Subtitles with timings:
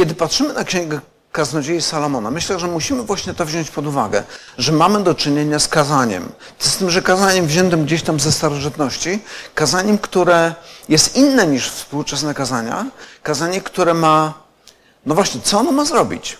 [0.00, 1.00] kiedy patrzymy na księgę
[1.32, 4.22] kaznodziei Salomona, myślę, że musimy właśnie to wziąć pod uwagę,
[4.58, 6.32] że mamy do czynienia z kazaniem.
[6.58, 9.18] Z tym, że kazaniem wziętym gdzieś tam ze starożytności,
[9.54, 10.54] kazaniem, które
[10.88, 12.86] jest inne niż współczesne kazania,
[13.22, 14.34] kazanie, które ma,
[15.06, 16.38] no właśnie, co ono ma zrobić?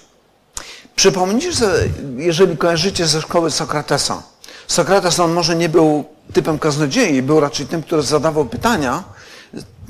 [0.97, 1.85] Przypomnijcie, że
[2.17, 4.23] jeżeli kojarzycie ze szkoły Sokratesa,
[4.67, 9.05] Sokrates on może nie był typem kaznodziei, był raczej tym, który zadawał pytania,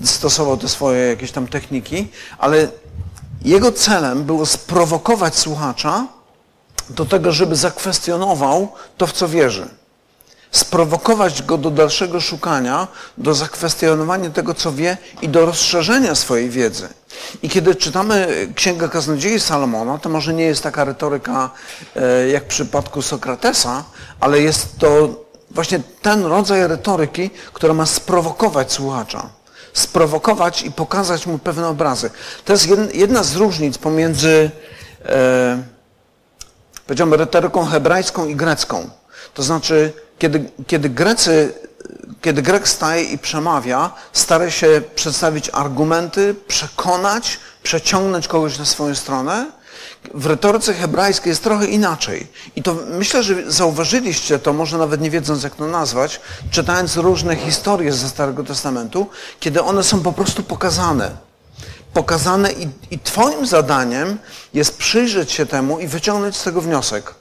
[0.04, 2.08] stosował te swoje jakieś tam techniki,
[2.38, 2.68] ale
[3.44, 6.06] jego celem było sprowokować słuchacza
[6.90, 9.68] do tego, żeby zakwestionował to, w co wierzy.
[10.50, 16.88] Sprowokować go do dalszego szukania, do zakwestionowania tego, co wie i do rozszerzenia swojej wiedzy.
[17.42, 21.50] I kiedy czytamy Księgę Kaznodziei Salomona, to może nie jest taka retoryka
[21.96, 23.84] e, jak w przypadku Sokratesa,
[24.20, 25.08] ale jest to
[25.50, 29.39] właśnie ten rodzaj retoryki, która ma sprowokować słuchacza
[29.80, 32.10] sprowokować i pokazać mu pewne obrazy.
[32.44, 34.50] To jest jedna z różnic pomiędzy,
[35.04, 35.62] e,
[36.86, 38.90] powiedziałbym, retoryką hebrajską i grecką.
[39.34, 41.52] To znaczy, kiedy, kiedy Grecy,
[42.20, 49.46] kiedy Grek staje i przemawia, stara się przedstawić argumenty, przekonać, przeciągnąć kogoś na swoją stronę,
[50.14, 52.26] w retoryce hebrajskiej jest trochę inaczej.
[52.56, 56.20] I to myślę, że zauważyliście to, może nawet nie wiedząc jak to nazwać,
[56.50, 59.06] czytając różne historie ze Starego Testamentu,
[59.40, 61.16] kiedy one są po prostu pokazane.
[61.92, 64.18] Pokazane i, i Twoim zadaniem
[64.54, 67.14] jest przyjrzeć się temu i wyciągnąć z tego wniosek.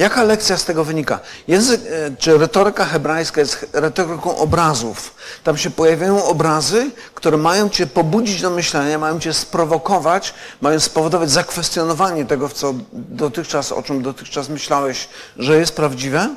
[0.00, 1.20] Jaka lekcja z tego wynika?
[1.48, 5.14] Język, e, czy retoryka hebrajska jest retoryką obrazów.
[5.44, 11.30] Tam się pojawiają obrazy, które mają cię pobudzić do myślenia, mają cię sprowokować, mają spowodować
[11.30, 16.34] zakwestionowanie tego, co dotychczas, o czym dotychczas myślałeś, że jest prawdziwe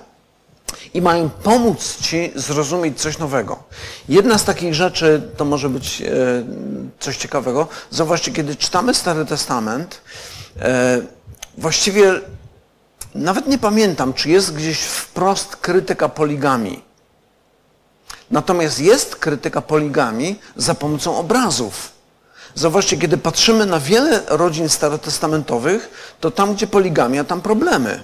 [0.94, 3.64] i mają pomóc ci zrozumieć coś nowego.
[4.10, 6.06] Jedna z takich rzeczy, to może być e,
[7.00, 10.02] coś ciekawego, zauważcie, kiedy czytamy Stary Testament,
[10.62, 11.02] e,
[11.58, 12.22] właściwie
[13.16, 16.82] nawet nie pamiętam, czy jest gdzieś wprost krytyka poligami.
[18.32, 21.92] Natomiast jest krytyka poligami za pomocą obrazów.
[22.56, 28.04] Zauważcie, kiedy patrzymy na wiele rodzin starotestamentowych, to tam, gdzie poligamia, tam problemy.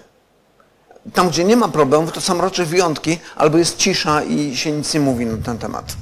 [1.13, 4.93] Tam, gdzie nie ma problemów, to są raczej wyjątki, albo jest cisza i się nic
[4.93, 5.95] nie mówi na ten temat.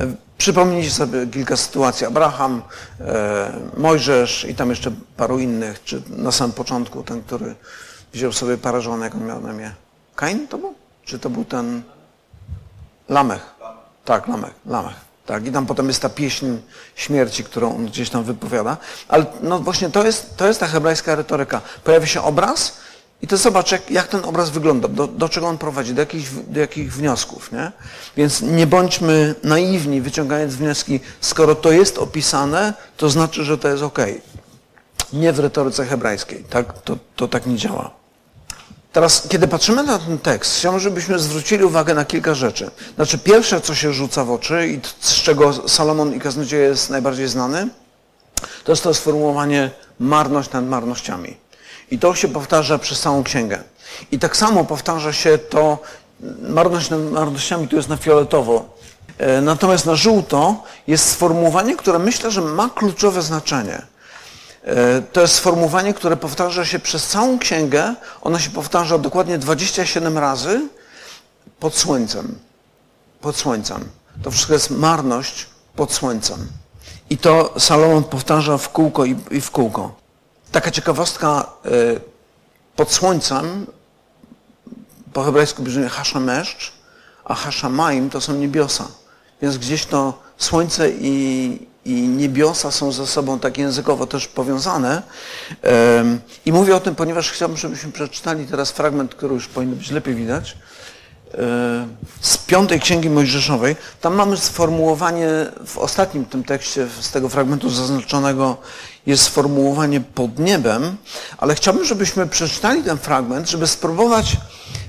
[0.00, 0.06] E,
[0.38, 2.06] przypomnijcie sobie kilka sytuacji.
[2.06, 2.62] Abraham,
[3.00, 7.54] e, Mojżesz i tam jeszcze paru innych, czy na samym początku ten, który
[8.12, 9.72] wziął sobie parę żon, on miał na imię.
[10.16, 10.74] Kain to był?
[11.04, 11.82] Czy to był ten
[13.08, 13.54] Lamech?
[14.04, 15.10] Tak, Lamech, Lamech.
[15.26, 16.46] Tak, i tam potem jest ta pieśń
[16.94, 18.76] śmierci, którą on gdzieś tam wypowiada.
[19.08, 21.60] Ale no właśnie to jest, to jest ta hebrajska retoryka.
[21.84, 22.76] Pojawia się obraz
[23.22, 26.52] i to zobacz, jak, jak ten obraz wygląda, do, do czego on prowadzi, do jakich,
[26.52, 27.52] do jakich wniosków.
[27.52, 27.72] Nie?
[28.16, 33.82] Więc nie bądźmy naiwni, wyciągając wnioski, skoro to jest opisane, to znaczy, że to jest
[33.82, 33.98] ok.
[35.12, 36.44] Nie w retoryce hebrajskiej.
[36.44, 36.82] Tak?
[36.82, 37.99] To, to tak nie działa.
[38.92, 42.70] Teraz, kiedy patrzymy na ten tekst, chciałbym, żebyśmy zwrócili uwagę na kilka rzeczy.
[42.96, 47.28] Znaczy, pierwsze, co się rzuca w oczy i z czego Salomon i Kaznodzieja jest najbardziej
[47.28, 47.68] znany,
[48.64, 51.36] to jest to sformułowanie marność nad marnościami.
[51.90, 53.62] I to się powtarza przez całą księgę.
[54.12, 55.78] I tak samo powtarza się to,
[56.40, 58.76] marność nad marnościami tu jest na fioletowo.
[59.18, 63.82] E, natomiast na żółto jest sformułowanie, które myślę, że ma kluczowe znaczenie.
[64.64, 67.94] E, to jest sformułowanie, które powtarza się przez całą księgę.
[68.22, 70.68] Ono się powtarza dokładnie 27 razy
[71.60, 72.38] pod słońcem.
[73.20, 73.88] Pod słońcem.
[74.22, 76.46] To wszystko jest marność pod słońcem.
[77.10, 79.94] I to Salomon powtarza w kółko i, w kółko.
[80.52, 81.70] Taka ciekawostka e,
[82.76, 83.66] pod słońcem
[85.12, 86.72] po hebrajsku brzmi haszameszcz,
[87.24, 88.88] a haszamaim to są niebiosa.
[89.42, 95.02] Więc gdzieś to słońce i, i niebiosa są ze sobą tak językowo też powiązane.
[96.46, 100.14] I mówię o tym, ponieważ chciałbym, żebyśmy przeczytali teraz fragment, który już powinno być lepiej
[100.14, 100.56] widać,
[102.20, 103.76] z piątej Księgi Mojżeszowej.
[104.00, 105.28] Tam mamy sformułowanie,
[105.66, 108.56] w ostatnim tym tekście, z tego fragmentu zaznaczonego
[109.06, 110.96] jest sformułowanie pod niebem,
[111.38, 114.36] ale chciałbym, żebyśmy przeczytali ten fragment, żeby spróbować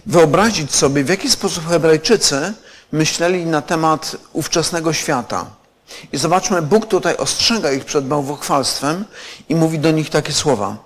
[0.05, 2.53] wyobrazić sobie, w jaki sposób Hebrajczycy
[2.91, 5.60] myśleli na temat ówczesnego świata.
[6.13, 9.05] I zobaczmy, Bóg tutaj ostrzega ich przed bałwochwalstwem
[9.49, 10.77] i mówi do nich takie słowa.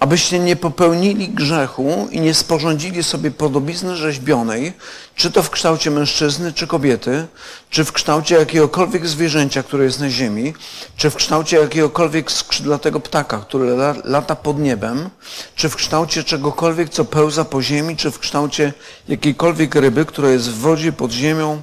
[0.00, 4.72] Abyście nie popełnili grzechu i nie sporządzili sobie podobizny rzeźbionej,
[5.14, 7.26] czy to w kształcie mężczyzny, czy kobiety,
[7.70, 10.54] czy w kształcie jakiegokolwiek zwierzęcia, które jest na ziemi,
[10.96, 15.10] czy w kształcie jakiegokolwiek skrzydlatego ptaka, który lata pod niebem,
[15.54, 18.72] czy w kształcie czegokolwiek, co pełza po ziemi, czy w kształcie
[19.08, 21.62] jakiejkolwiek ryby, która jest w wodzie pod ziemią,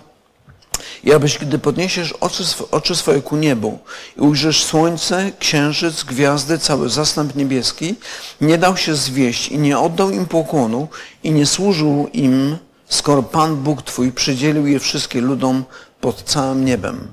[1.04, 3.80] I abyś, gdy podniesiesz oczy, oczy swoje ku niebu
[4.18, 7.96] i ujrzysz słońce, księżyc, gwiazdy, cały zastęp niebieski,
[8.42, 10.88] nie dał się zwieść i nie oddał im pokłonu
[11.24, 12.58] i nie służył im,
[12.90, 15.64] skoro Pan Bóg Twój przydzielił je wszystkie ludom
[16.02, 17.08] pod całym niebem.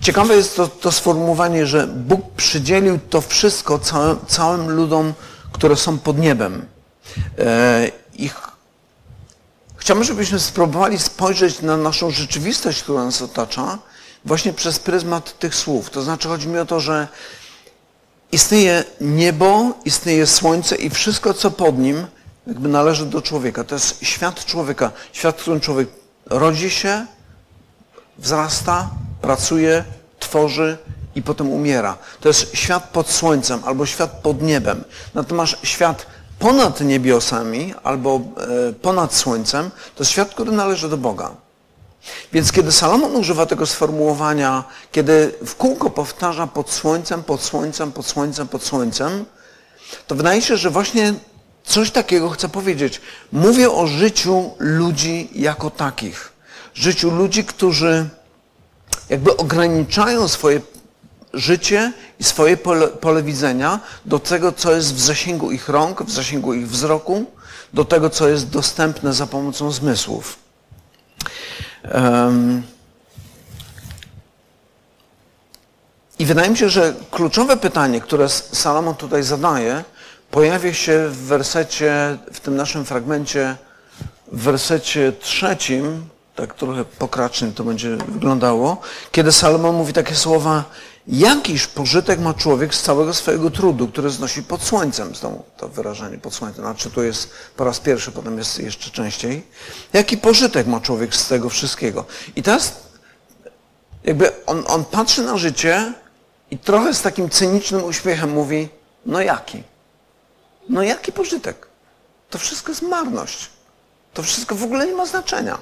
[0.00, 5.14] Ciekawe jest to, to sformułowanie, że Bóg przydzielił to wszystko całym, całym ludom,
[5.52, 6.66] które są pod niebem.
[7.38, 8.55] E, ich
[9.76, 13.78] Chciałbym, żebyśmy spróbowali spojrzeć na naszą rzeczywistość, która nas otacza,
[14.24, 15.90] właśnie przez pryzmat tych słów.
[15.90, 17.08] To znaczy chodzi mi o to, że
[18.32, 22.06] istnieje niebo, istnieje słońce i wszystko, co pod nim,
[22.46, 23.64] jakby należy do człowieka.
[23.64, 24.90] To jest świat człowieka.
[25.12, 25.88] Świat, w którym człowiek
[26.26, 27.06] rodzi się,
[28.18, 28.90] wzrasta,
[29.20, 29.84] pracuje,
[30.18, 30.78] tworzy
[31.14, 31.98] i potem umiera.
[32.20, 34.84] To jest świat pod słońcem albo świat pod niebem.
[35.14, 36.06] Natomiast świat
[36.38, 38.20] ponad niebiosami albo
[38.70, 41.30] e, ponad słońcem, to jest świat, który należy do Boga.
[42.32, 48.06] Więc kiedy Salomon używa tego sformułowania, kiedy w kółko powtarza pod słońcem, pod słońcem, pod
[48.06, 49.24] słońcem, pod słońcem,
[50.06, 51.14] to wydaje się, że właśnie
[51.64, 53.00] coś takiego chce powiedzieć.
[53.32, 56.32] Mówię o życiu ludzi jako takich.
[56.74, 58.08] Życiu ludzi, którzy
[59.08, 60.60] jakby ograniczają swoje
[61.36, 66.10] życie i swoje pole, pole, widzenia do tego, co jest w zasięgu ich rąk, w
[66.10, 67.24] zasięgu ich wzroku,
[67.72, 70.38] do tego, co jest dostępne za pomocą zmysłów.
[71.94, 72.62] Um,
[76.18, 79.84] I wydaje mi się, że kluczowe pytanie, które Salomon tutaj zadaje,
[80.30, 83.56] pojawia się w wersecie, w tym naszym fragmencie,
[84.32, 88.80] w wersecie trzecim, tak trochę pokracznym to będzie wyglądało,
[89.12, 90.64] kiedy Salomon mówi takie słowa,
[91.08, 95.14] Jakiż pożytek ma człowiek z całego swojego trudu, który znosi pod słońcem?
[95.14, 96.64] Znowu to wyrażenie pod słońcem.
[96.64, 99.46] Znaczy tu jest po raz pierwszy, potem jest jeszcze częściej.
[99.92, 102.04] Jaki pożytek ma człowiek z tego wszystkiego?
[102.36, 102.72] I teraz
[104.04, 105.92] jakby on, on patrzy na życie
[106.50, 108.68] i trochę z takim cynicznym uśmiechem mówi,
[109.06, 109.62] no jaki?
[110.68, 111.66] No jaki pożytek?
[112.30, 113.50] To wszystko jest marność.
[114.14, 115.58] To wszystko w ogóle nie ma znaczenia.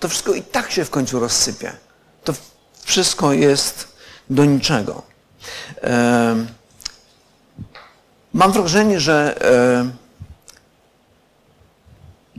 [0.00, 1.72] To wszystko i tak się w końcu rozsypie.
[2.24, 2.34] To
[2.84, 3.88] wszystko jest
[4.30, 5.02] do niczego.
[8.34, 9.38] Mam wrażenie, że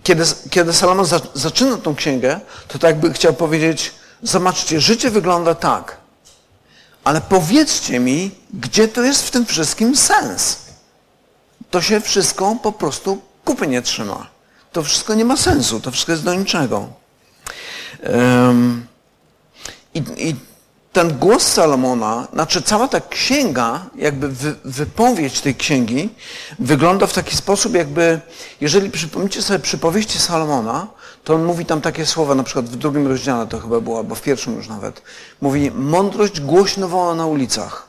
[0.03, 3.91] kiedy, kiedy Salomon za, zaczyna tą księgę, to tak jakby chciał powiedzieć,
[4.23, 5.97] zobaczcie, życie wygląda tak,
[7.03, 10.57] ale powiedzcie mi, gdzie to jest w tym wszystkim sens.
[11.71, 14.27] To się wszystko po prostu kupy nie trzyma.
[14.71, 16.87] To wszystko nie ma sensu, to wszystko jest do niczego.
[18.03, 18.87] Um,
[19.93, 20.35] i, I
[20.93, 26.09] ten głos Salomona, znaczy cała ta księga, jakby wy, wypowiedź tej księgi
[26.59, 28.19] wygląda w taki sposób, jakby,
[28.61, 30.87] jeżeli przypomnicie sobie przypowieści Salomona,
[31.23, 34.15] to on mówi tam takie słowa, na przykład w drugim rozdziale to chyba było, albo
[34.15, 35.01] w pierwszym już nawet.
[35.41, 37.87] Mówi, mądrość głośno woła na ulicach.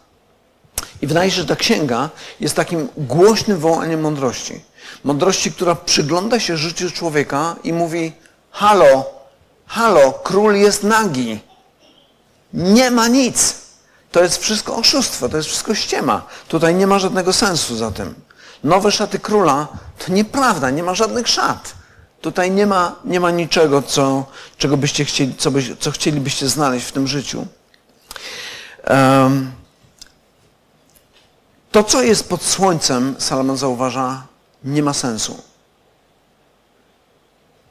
[1.03, 2.11] I wydaje się, że ta księga
[2.41, 4.61] jest takim głośnym wołaniem mądrości.
[5.05, 8.12] Mądrości, która przygląda się życiu człowieka i mówi,
[8.50, 9.05] halo,
[9.67, 11.41] halo, król jest nagi.
[12.52, 13.55] Nie ma nic.
[14.12, 16.26] To jest wszystko oszustwo, to jest wszystko ściema.
[16.49, 18.14] Tutaj nie ma żadnego sensu za tym.
[18.64, 19.69] Nowe szaty króla
[19.99, 21.75] to nieprawda, nie ma żadnych szat.
[22.20, 24.26] Tutaj nie ma, nie ma niczego, co,
[24.56, 27.47] czego byście chcieli, co, by, co chcielibyście znaleźć w tym życiu.
[28.88, 29.53] Um,
[31.73, 34.27] to, co jest pod słońcem, Salomon zauważa,
[34.65, 35.43] nie ma sensu.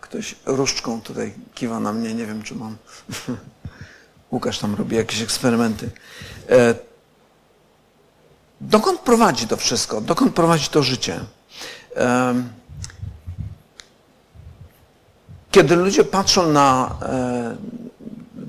[0.01, 2.77] Ktoś różdżką tutaj kiwa na mnie, nie wiem, czy mam.
[4.31, 5.89] Łukasz tam robi jakieś eksperymenty.
[6.49, 6.75] E,
[8.61, 10.01] dokąd prowadzi to wszystko?
[10.01, 11.19] Dokąd prowadzi to życie?
[11.95, 12.35] E,
[15.51, 17.55] kiedy ludzie patrzą na, e,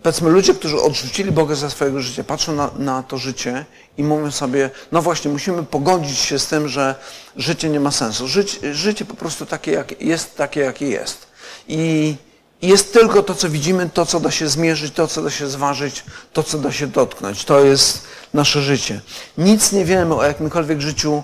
[0.03, 3.65] powiedzmy ludzie, którzy odrzucili Boga za swojego życia, patrzą na, na, to życie
[3.99, 6.95] i mówią sobie, no właśnie, musimy pogodzić się z tym, że
[7.37, 8.29] życie nie ma sensu.
[8.29, 11.27] Życie, życie po prostu takie, jak jest, takie, jakie jest.
[11.69, 12.15] I
[12.63, 16.05] jest tylko to, co widzimy, to, co da się zmierzyć, to, co da się zważyć,
[16.33, 17.45] to, co da się dotknąć.
[17.45, 18.03] To jest
[18.35, 19.01] nasze życie.
[19.39, 21.23] Nic nie wiemy o jakimkolwiek życiu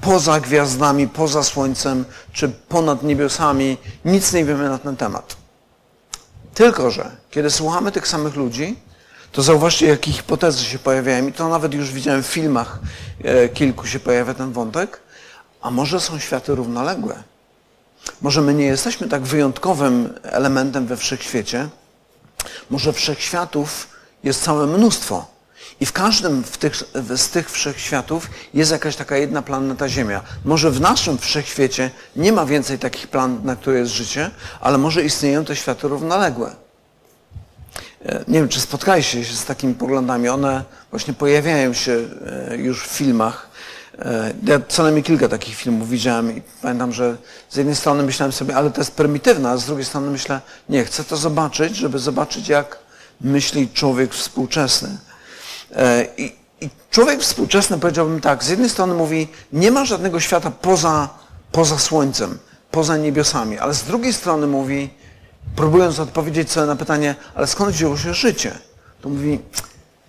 [0.00, 3.76] poza gwiazdami, poza słońcem, czy ponad niebiosami.
[4.04, 5.36] Nic nie wiemy na ten temat.
[6.54, 8.76] Tylko, że kiedy słuchamy tych samych ludzi,
[9.32, 11.26] to zauważcie, jakie hipotezy się pojawiają.
[11.26, 12.78] I to nawet już widziałem w filmach
[13.24, 15.00] e, kilku się pojawia ten wątek.
[15.62, 17.22] A może są światy równoległe?
[18.22, 21.68] Może my nie jesteśmy tak wyjątkowym elementem we wszechświecie.
[22.70, 23.88] Może wszechświatów
[24.24, 25.38] jest całe mnóstwo.
[25.80, 26.74] I w każdym tych,
[27.16, 30.22] z tych wszechświatów jest jakaś taka jedna planeta Ziemia.
[30.44, 35.04] Może w naszym wszechświecie nie ma więcej takich planet, na które jest życie, ale może
[35.04, 36.56] istnieją te światy równoległe.
[38.04, 40.28] E, nie wiem, czy spotkaliście się z takimi poglądami.
[40.28, 41.92] One właśnie pojawiają się
[42.50, 43.47] e, już w filmach.
[43.98, 47.16] E, ja co najmniej kilka takich filmów widziałem i pamiętam, że
[47.48, 50.84] z jednej strony myślałem sobie, ale to jest prymitywne, a z drugiej strony myślę, nie,
[50.84, 52.78] chcę to zobaczyć, żeby zobaczyć, jak
[53.20, 54.98] myśli człowiek współczesny.
[56.16, 61.08] I, i człowiek współczesny, powiedziałbym tak, z jednej strony mówi, nie ma żadnego świata poza,
[61.52, 62.38] poza Słońcem,
[62.70, 64.90] poza niebiosami, ale z drugiej strony mówi,
[65.56, 68.58] próbując odpowiedzieć sobie na pytanie, ale skąd wzięło się życie?
[69.00, 69.40] To mówi,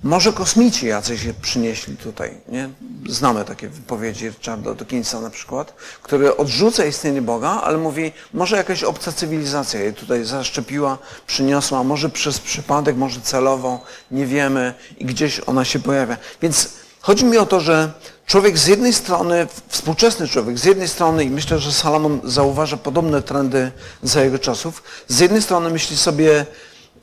[0.03, 2.37] może kosmici jacyś się przynieśli tutaj.
[2.47, 2.69] Nie?
[3.09, 8.83] Znamy takie wypowiedzi Richarda Dawkinsa na przykład, który odrzuca istnienie Boga, ale mówi, może jakaś
[8.83, 15.41] obca cywilizacja je tutaj zaszczepiła, przyniosła, może przez przypadek, może celowo, nie wiemy i gdzieś
[15.45, 16.17] ona się pojawia.
[16.41, 16.69] Więc
[17.01, 17.91] chodzi mi o to, że
[18.25, 23.21] człowiek z jednej strony, współczesny człowiek z jednej strony, i myślę, że Salomon zauważa podobne
[23.21, 23.71] trendy
[24.03, 26.45] za jego czasów, z jednej strony myśli sobie,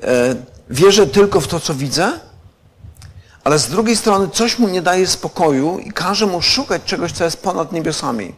[0.02, 0.36] e,
[0.70, 2.12] wierzę tylko w to, co widzę,
[3.46, 7.24] ale z drugiej strony coś mu nie daje spokoju i każe mu szukać czegoś, co
[7.24, 8.34] jest ponad niebiosami.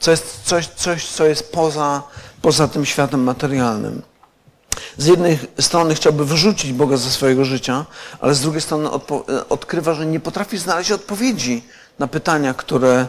[0.00, 2.02] Co jest coś, coś co jest poza,
[2.42, 4.02] poza tym światem materialnym.
[4.98, 7.86] Z jednej strony chciałby wyrzucić Boga ze swojego życia,
[8.20, 8.90] ale z drugiej strony
[9.48, 11.64] odkrywa, że nie potrafi znaleźć odpowiedzi
[11.98, 13.06] na pytania, które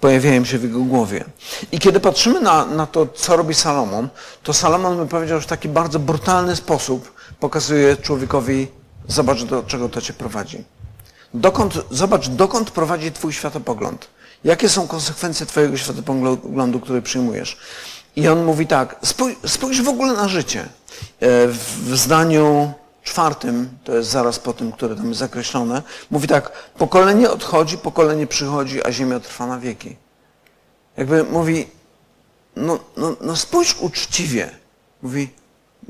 [0.00, 1.24] pojawiają się w jego głowie.
[1.72, 4.08] I kiedy patrzymy na, na to, co robi Salomon,
[4.42, 8.68] to Salomon by powiedział, że w taki bardzo brutalny sposób pokazuje człowiekowi,
[9.08, 10.64] zobacz, do czego to cię prowadzi.
[11.34, 14.08] Dokąd, zobacz, dokąd prowadzi Twój światopogląd.
[14.44, 17.56] Jakie są konsekwencje Twojego światopoglądu, który przyjmujesz?
[18.16, 18.96] I on mówi tak,
[19.46, 20.60] spójrz, w ogóle na życie.
[20.60, 20.68] E,
[21.48, 22.72] w zdaniu
[23.02, 28.26] czwartym, to jest zaraz po tym, które tam jest zakreślone, mówi tak, pokolenie odchodzi, pokolenie
[28.26, 29.96] przychodzi, a ziemia trwa na wieki.
[30.96, 31.66] Jakby mówi,
[32.56, 34.50] no, no, no spójrz uczciwie.
[35.02, 35.30] Mówi,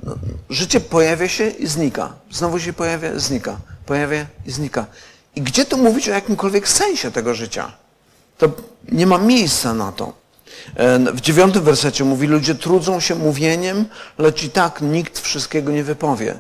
[0.02, 0.14] no,
[0.50, 2.12] życie pojawia się i znika.
[2.30, 3.56] Znowu się pojawia, znika.
[3.86, 4.86] Pojawia i znika.
[5.36, 7.72] I gdzie tu mówić o jakimkolwiek sensie tego życia?
[8.38, 8.48] To
[8.92, 10.12] nie ma miejsca na to.
[10.76, 13.84] E, w dziewiątym wersecie mówi, ludzie trudzą się mówieniem,
[14.18, 16.34] lecz i tak nikt wszystkiego nie wypowie.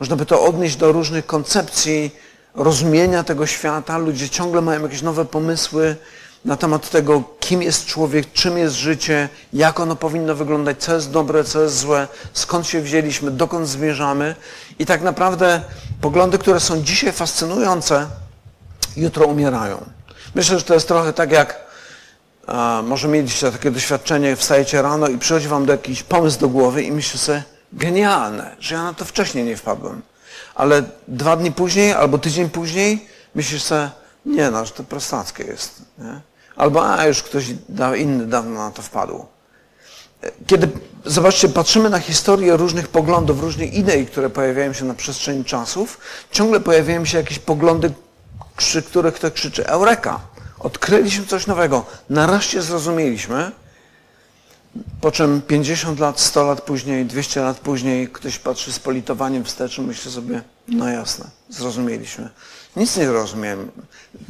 [0.00, 2.10] Można by to odnieść do różnych koncepcji
[2.54, 3.98] rozumienia tego świata.
[3.98, 5.96] Ludzie ciągle mają jakieś nowe pomysły
[6.44, 11.10] na temat tego, kim jest człowiek, czym jest życie, jak ono powinno wyglądać, co jest
[11.10, 14.34] dobre, co jest złe, skąd się wzięliśmy, dokąd zmierzamy.
[14.78, 15.60] I tak naprawdę
[16.00, 18.06] poglądy, które są dzisiaj fascynujące,
[18.96, 19.84] jutro umierają.
[20.34, 21.64] Myślę, że to jest trochę tak jak
[22.46, 26.82] a, może mieliście takie doświadczenie, wstajecie rano i przychodzi wam do jakiś pomysł do głowy
[26.82, 30.02] i myślicie sobie, genialne, że ja na to wcześniej nie wpadłem.
[30.54, 33.90] Ale dwa dni później albo tydzień później myślisz sobie,
[34.26, 35.82] nie no, że to prostackie jest.
[35.98, 36.20] Nie?
[36.56, 37.44] Albo a już ktoś
[37.96, 39.26] inny dawno na to wpadł.
[40.46, 40.68] Kiedy,
[41.04, 45.98] zobaczcie, patrzymy na historię różnych poglądów, różnych idei, które pojawiają się na przestrzeni czasów,
[46.30, 47.92] ciągle pojawiają się jakieś poglądy,
[48.56, 50.20] przy których ktoś krzyczy Eureka!
[50.58, 51.86] Odkryliśmy coś nowego.
[52.10, 53.52] Nareszcie zrozumieliśmy,
[55.00, 59.78] po czym 50 lat, 100 lat później, 200 lat później ktoś patrzy z politowaniem wstecz
[59.78, 62.30] i myśli sobie, no jasne, zrozumieliśmy.
[62.76, 63.70] Nic nie zrozumiałem.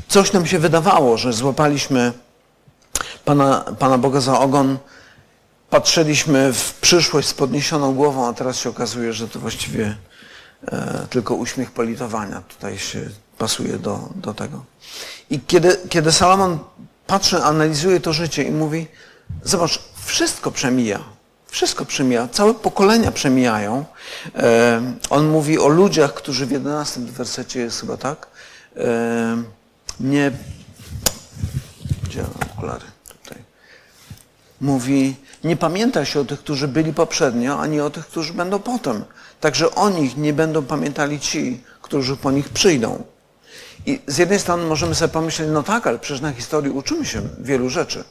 [0.08, 2.12] Coś nam się wydawało, że złapaliśmy
[3.24, 4.78] Pana, Pana Boga za ogon,
[5.70, 9.96] patrzyliśmy w przyszłość z podniesioną głową, a teraz się okazuje, że to właściwie
[10.66, 14.64] e, tylko uśmiech politowania tutaj się pasuje do, do tego.
[15.30, 16.58] I kiedy, kiedy Salomon
[17.06, 18.86] patrzy, analizuje to życie i mówi,
[19.44, 21.00] zobacz, wszystko przemija.
[21.46, 23.84] Wszystko przemija, całe pokolenia przemijają.
[24.36, 28.26] E, on mówi o ludziach, którzy w 11 wersecie jest chyba tak,
[28.76, 29.42] e,
[30.00, 30.32] nie...
[32.04, 32.84] Gdzie okulary?
[33.08, 33.42] Tutaj.
[34.60, 39.04] Mówi, nie pamięta się o tych, którzy byli poprzednio, ani o tych, którzy będą potem.
[39.40, 43.04] Także o nich nie będą pamiętali ci, którzy po nich przyjdą.
[43.86, 47.22] I z jednej strony możemy sobie pomyśleć, no tak, ale przecież na historii uczymy się
[47.38, 48.04] wielu rzeczy.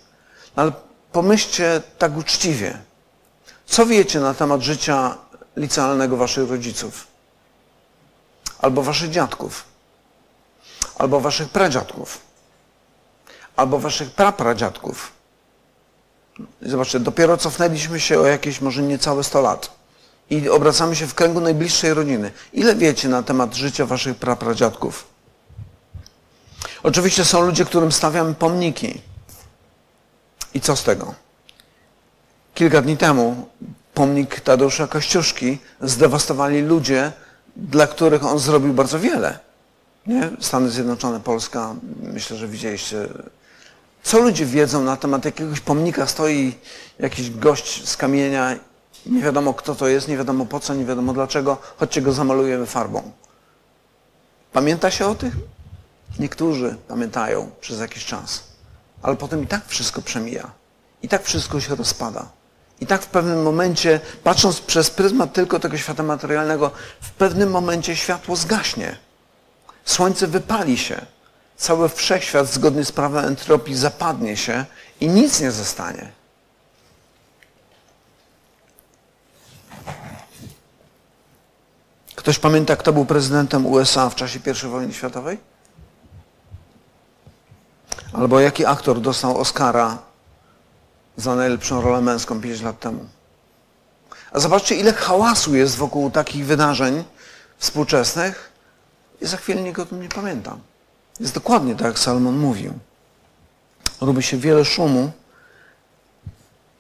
[0.56, 0.72] No ale
[1.12, 2.80] pomyślcie tak uczciwie.
[3.66, 5.18] Co wiecie na temat życia
[5.58, 7.08] licealnego waszych rodziców?
[8.60, 9.64] Albo waszych dziadków?
[10.98, 12.22] Albo waszych pradziadków?
[13.56, 15.12] Albo waszych prapradziadków?
[16.62, 19.72] Zobaczcie, dopiero cofnęliśmy się o jakieś może niecałe 100 lat
[20.30, 22.32] i obracamy się w kręgu najbliższej rodziny.
[22.54, 25.13] Ile wiecie na temat życia waszych prapradziadków?
[26.84, 29.02] Oczywiście są ludzie, którym stawiamy pomniki.
[30.54, 31.14] I co z tego?
[32.54, 33.48] Kilka dni temu
[33.94, 37.12] pomnik Tadeusza Kościuszki zdewastowali ludzie,
[37.56, 39.40] dla których on zrobił bardzo wiele.
[40.08, 40.30] Nie?
[40.40, 43.08] Stany Zjednoczone, Polska, myślę, że widzieliście.
[44.04, 46.08] Co ludzie wiedzą na temat jakiegoś pomnika?
[46.08, 46.56] Stoi
[47.00, 48.56] jakiś gość z kamienia
[49.06, 52.66] Nie wiadomo kto to jest, nie wiadomo po co, nie wiadomo dlaczego, chodźcie go zamalujemy
[52.66, 53.12] farbą.
[54.54, 55.34] Pamięta się o tych?
[56.20, 58.44] Niektórzy pamiętają przez jakiś czas,
[59.02, 60.52] ale potem i tak wszystko przemija.
[61.02, 62.30] I tak wszystko się rozpada.
[62.80, 67.96] I tak w pewnym momencie, patrząc przez pryzmat tylko tego świata materialnego, w pewnym momencie
[67.96, 68.98] światło zgaśnie.
[69.86, 71.06] Słońce wypali się.
[71.58, 74.66] Cały wszechświat zgodnie z prawem entropii zapadnie się
[75.00, 76.12] i nic nie zostanie.
[82.16, 85.53] Ktoś pamięta, kto był prezydentem USA w czasie I wojny światowej?
[88.14, 89.98] Albo jaki aktor dostał Oscara
[91.18, 93.06] za najlepszą rolę męską 5 lat temu?
[94.32, 97.04] A zobaczcie, ile hałasu jest wokół takich wydarzeń
[97.58, 98.52] współczesnych
[99.22, 100.58] i za chwilę nikt o tym nie pamięta.
[101.20, 102.74] Jest dokładnie tak, jak Salomon mówił.
[104.02, 105.12] Robi się wiele szumu,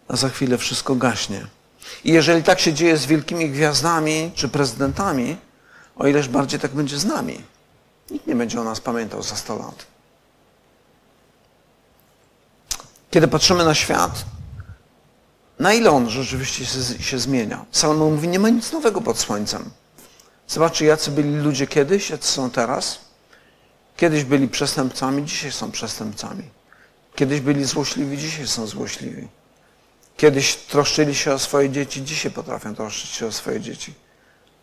[0.07, 1.47] a za chwilę wszystko gaśnie.
[2.03, 5.37] I jeżeli tak się dzieje z wielkimi gwiazdami czy prezydentami,
[5.95, 7.41] o ileż bardziej tak będzie z nami.
[8.11, 9.92] Nikt nie będzie o nas pamiętał za 100 lat.
[13.13, 14.25] Kiedy patrzymy na świat,
[15.59, 17.65] na ile on rzeczywiście się, się zmienia?
[17.71, 19.69] Salomon mówi, nie ma nic nowego pod słońcem.
[20.47, 22.99] Zobaczcie, jacy byli ludzie kiedyś, jacy są teraz.
[23.97, 26.43] Kiedyś byli przestępcami, dzisiaj są przestępcami.
[27.15, 29.27] Kiedyś byli złośliwi, dzisiaj są złośliwi.
[30.17, 33.93] Kiedyś troszczyli się o swoje dzieci, dzisiaj potrafią troszczyć się o swoje dzieci.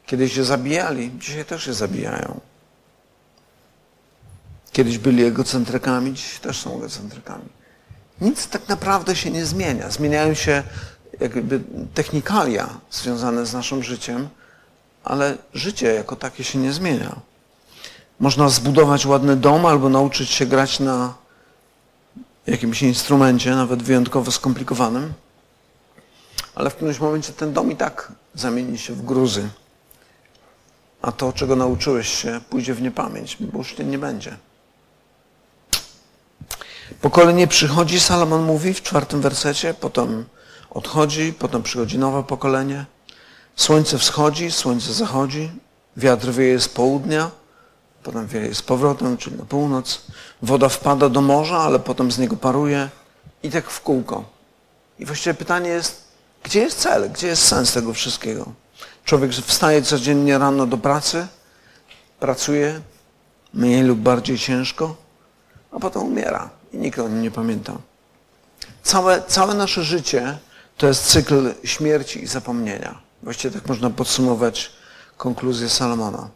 [0.07, 2.41] Kiedyś się zabijali, dzisiaj też się zabijają.
[4.73, 7.60] Kiedyś byli egocentrykami, dzisiaj też są egocentrykami.
[8.21, 9.91] Nic tak naprawdę się nie zmienia.
[9.91, 10.63] Zmieniają się
[11.21, 11.61] jakby
[11.95, 14.29] technikalia związane z naszym życiem,
[15.05, 17.21] ale życie jako takie się nie zmienia.
[18.21, 21.15] Można zbudować ładny dom albo nauczyć się grać na
[22.47, 25.13] jakimś instrumencie, nawet wyjątkowo skomplikowanym
[26.55, 29.49] ale w którymś momencie ten dom i tak zamieni się w gruzy.
[31.03, 34.37] A to, czego nauczyłeś się, pójdzie w niepamięć, bo już nie będzie.
[36.95, 40.25] Pokolenie przychodzi, Salomon mówi w czwartym wersecie, potem
[40.71, 42.85] odchodzi, potem przychodzi nowe pokolenie.
[43.57, 45.51] Słońce wschodzi, słońce zachodzi,
[45.97, 47.31] wiatr wieje z południa,
[48.03, 50.03] potem wieje z powrotem, czyli na północ.
[50.43, 52.89] Woda wpada do morza, ale potem z niego paruje
[53.43, 54.25] i tak w kółko.
[54.99, 56.05] I właściwie pytanie jest,
[56.43, 57.11] gdzie jest cel?
[57.11, 58.53] Gdzie jest sens tego wszystkiego?
[59.05, 61.27] Człowiek wstaje codziennie rano do pracy,
[62.21, 62.81] pracuje
[63.55, 64.97] mniej lub bardziej ciężko,
[65.73, 67.73] a potem umiera i nikt o nim nie pamięta.
[68.83, 70.39] Całe, całe nasze życie
[70.77, 72.99] to jest cykl śmierci i zapomnienia.
[73.23, 74.73] Właściwie tak można podsumować
[75.17, 76.29] konkluzję Salomona.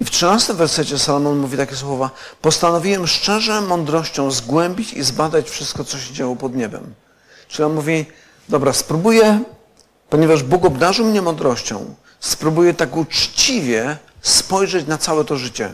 [0.00, 2.10] I w trzynastym wersecie Salomon mówi takie słowa:
[2.42, 6.94] Postanowiłem szczerze mądrością zgłębić i zbadać wszystko, co się działo pod niebem.
[7.48, 8.06] Czyli on mówi,
[8.50, 9.42] Dobra, spróbuję,
[10.08, 15.72] ponieważ Bóg obdarzył mnie mądrością, spróbuję tak uczciwie spojrzeć na całe to życie.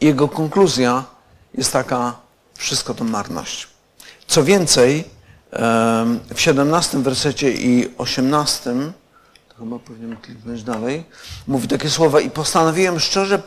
[0.00, 1.04] Jego konkluzja
[1.54, 2.16] jest taka,
[2.58, 3.68] wszystko to marność.
[4.26, 5.04] Co więcej,
[6.34, 8.74] w 17 wersecie i 18
[9.48, 11.04] to chyba powinienem kliknąć dalej,
[11.46, 13.38] mówi takie słowa i postanowiłem szczerze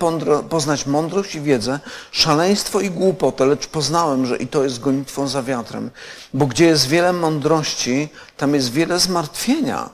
[0.50, 1.80] poznać mądrość i wiedzę,
[2.12, 5.89] szaleństwo i głupotę, lecz poznałem, że i to jest gonitwą za wiatrem.
[6.34, 9.89] Bo gdzie jest wiele mądrości, tam jest wiele zmartwienia.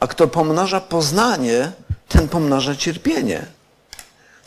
[0.00, 1.72] A kto pomnaża poznanie,
[2.08, 3.46] ten pomnaża cierpienie.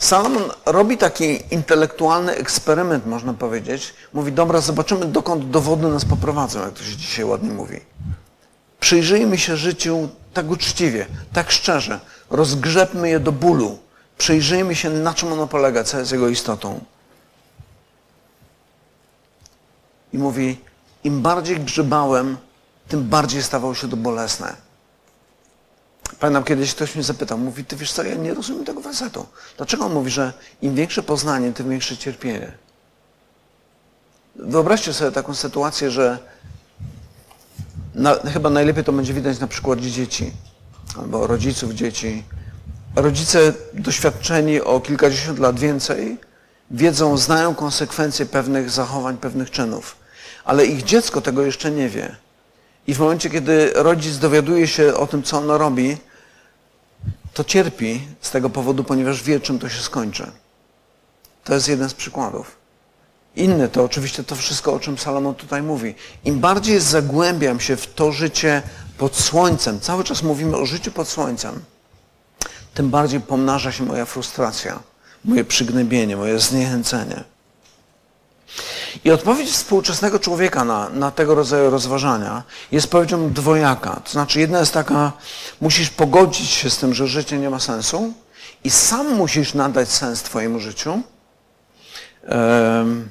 [0.02, 3.94] Salomon robi taki intelektualny eksperyment, można powiedzieć.
[4.12, 7.80] Mówi, dobra, zobaczymy, dokąd dowody nas poprowadzą, jak to się dzisiaj ładnie mówi.
[8.80, 12.00] Przyjrzyjmy się życiu tak uczciwie, tak szczerze.
[12.30, 13.78] Rozgrzebmy je do bólu.
[14.18, 16.80] Przyjrzyjmy się, na czym ono polega, co jest jego istotą.
[20.12, 20.60] I mówi,
[21.04, 22.36] im bardziej grzebałem,
[22.88, 24.56] tym bardziej stawało się to bolesne.
[26.20, 29.26] Pamiętam kiedyś ktoś mnie zapytał, mówi, ty wiesz co, ja nie rozumiem tego wersetu.
[29.56, 32.52] Dlaczego on mówi, że im większe poznanie, tym większe cierpienie?
[34.36, 36.18] Wyobraźcie sobie taką sytuację, że
[37.94, 40.32] na, chyba najlepiej to będzie widać na przykładzie dzieci
[40.98, 42.24] albo rodziców dzieci.
[42.96, 46.18] Rodzice doświadczeni o kilkadziesiąt lat więcej
[46.70, 49.96] wiedzą, znają konsekwencje pewnych zachowań, pewnych czynów,
[50.44, 52.16] ale ich dziecko tego jeszcze nie wie.
[52.86, 55.96] I w momencie, kiedy rodzic dowiaduje się o tym, co ono robi,
[57.34, 60.30] to cierpi z tego powodu, ponieważ wie, czym to się skończy.
[61.44, 62.56] To jest jeden z przykładów.
[63.36, 65.94] Inne to oczywiście to wszystko, o czym Salomon tutaj mówi.
[66.24, 68.62] Im bardziej zagłębiam się w to życie
[68.98, 71.64] pod słońcem, cały czas mówimy o życiu pod słońcem,
[72.74, 74.82] tym bardziej pomnaża się moja frustracja,
[75.24, 77.24] moje przygnębienie, moje zniechęcenie.
[79.04, 84.00] I odpowiedź współczesnego człowieka na, na tego rodzaju rozważania jest powiedzią dwojaka.
[84.04, 85.12] To znaczy, jedna jest taka,
[85.60, 88.12] musisz pogodzić się z tym, że życie nie ma sensu
[88.64, 91.00] i sam musisz nadać sens Twojemu życiu.
[92.28, 93.08] Um,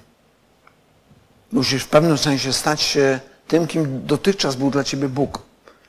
[1.52, 5.40] musisz w pewnym sensie stać się tym, kim dotychczas był dla Ciebie Bóg.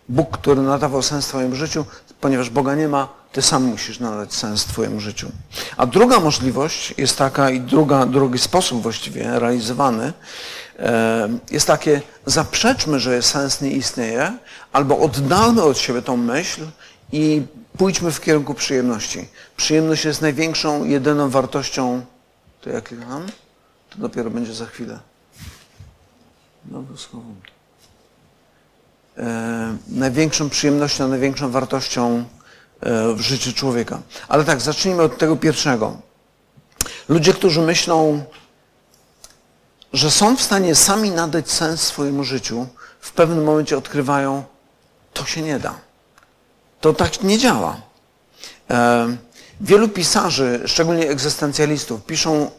[0.09, 1.85] Bóg, który nadawał sens Twojemu życiu,
[2.21, 5.31] ponieważ Boga nie ma, Ty sam musisz nadać sens Twojemu życiu.
[5.77, 10.13] A druga możliwość jest taka i druga, drugi sposób właściwie realizowany
[10.79, 14.39] e, jest takie, zaprzeczmy, że sens nie istnieje,
[14.73, 16.67] albo oddalmy od siebie tą myśl
[17.13, 17.43] i
[17.79, 19.29] pójdźmy w kierunku przyjemności.
[19.57, 22.05] Przyjemność jest największą, jedyną wartością,
[22.61, 23.27] to jak klikam,
[23.91, 24.99] to dopiero będzie za chwilę.
[26.65, 27.37] Dobra, schowam.
[29.19, 32.25] E, największą przyjemnością, największą wartością
[33.15, 33.99] w życiu człowieka.
[34.29, 35.97] Ale tak, zacznijmy od tego pierwszego.
[37.09, 38.25] Ludzie, którzy myślą,
[39.93, 42.67] że są w stanie sami nadać sens swojemu życiu,
[43.01, 44.45] w pewnym momencie odkrywają,
[45.13, 45.75] to się nie da.
[46.81, 47.77] To tak nie działa.
[48.71, 49.17] E,
[49.61, 52.51] wielu pisarzy, szczególnie egzystencjalistów, piszą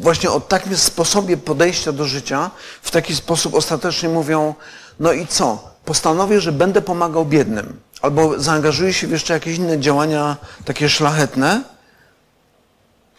[0.00, 2.50] właśnie o takim sposobie podejścia do życia,
[2.82, 4.54] w taki sposób ostatecznie mówią,
[5.00, 5.74] no i co?
[5.84, 11.62] Postanowię, że będę pomagał biednym, albo zaangażuję się w jeszcze jakieś inne działania takie szlachetne,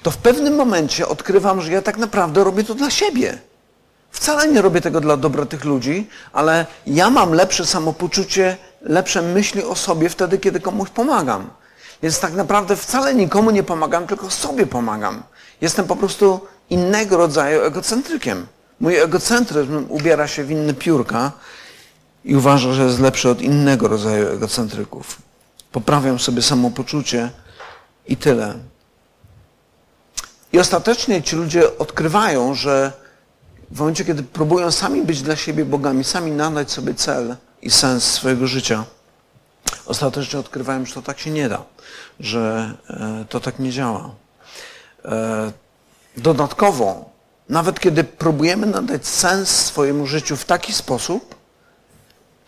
[0.03, 3.37] to w pewnym momencie odkrywam, że ja tak naprawdę robię to dla siebie.
[4.11, 9.63] Wcale nie robię tego dla dobra tych ludzi, ale ja mam lepsze samopoczucie, lepsze myśli
[9.63, 11.49] o sobie wtedy, kiedy komuś pomagam.
[12.03, 15.23] Więc tak naprawdę wcale nikomu nie pomagam, tylko sobie pomagam.
[15.61, 18.47] Jestem po prostu innego rodzaju egocentrykiem.
[18.79, 21.31] Mój egocentryzm ubiera się w inne piórka
[22.25, 25.17] i uważa, że jest lepszy od innego rodzaju egocentryków.
[25.71, 27.31] Poprawiam sobie samopoczucie
[28.07, 28.53] i tyle.
[30.53, 32.93] I ostatecznie ci ludzie odkrywają, że
[33.71, 38.03] w momencie, kiedy próbują sami być dla siebie bogami, sami nadać sobie cel i sens
[38.03, 38.83] swojego życia,
[39.85, 41.63] ostatecznie odkrywają, że to tak się nie da,
[42.19, 44.11] że e, to tak nie działa.
[45.05, 45.51] E,
[46.17, 47.09] dodatkowo,
[47.49, 51.34] nawet kiedy próbujemy nadać sens swojemu życiu w taki sposób,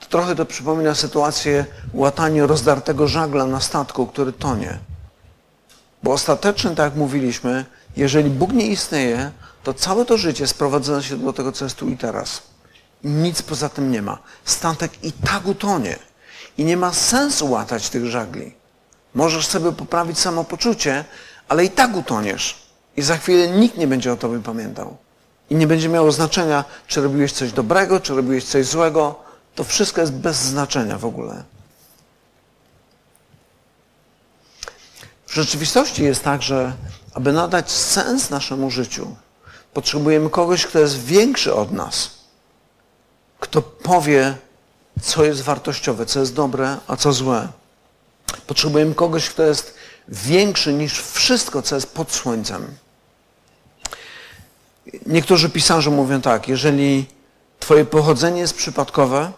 [0.09, 4.79] trochę to przypomina sytuację łatania rozdartego żagla na statku, który tonie.
[6.03, 7.65] Bo ostatecznie, tak jak mówiliśmy,
[7.97, 9.31] jeżeli Bóg nie istnieje,
[9.63, 12.41] to całe to życie sprowadza się do tego, co jest tu i teraz.
[13.03, 14.17] Nic poza tym nie ma.
[14.45, 15.95] Statek i tak utonie.
[16.57, 18.53] I nie ma sensu łatać tych żagli.
[19.15, 21.05] Możesz sobie poprawić samopoczucie,
[21.49, 22.67] ale i tak utoniesz.
[22.97, 24.97] I za chwilę nikt nie będzie o tobie pamiętał.
[25.49, 29.26] I nie będzie miało znaczenia, czy robiłeś coś dobrego, czy robiłeś coś złego.
[29.57, 31.43] To wszystko jest bez znaczenia w ogóle.
[35.27, 36.73] W rzeczywistości jest tak, że
[37.13, 39.15] aby nadać sens naszemu życiu,
[39.73, 42.09] potrzebujemy kogoś, kto jest większy od nas,
[43.39, 44.35] kto powie,
[45.01, 47.47] co jest wartościowe, co jest dobre, a co złe.
[48.47, 49.73] Potrzebujemy kogoś, kto jest
[50.07, 52.77] większy niż wszystko, co jest pod słońcem.
[55.05, 57.05] Niektórzy pisarze mówią tak, jeżeli
[57.59, 59.31] Twoje pochodzenie jest przypadkowe,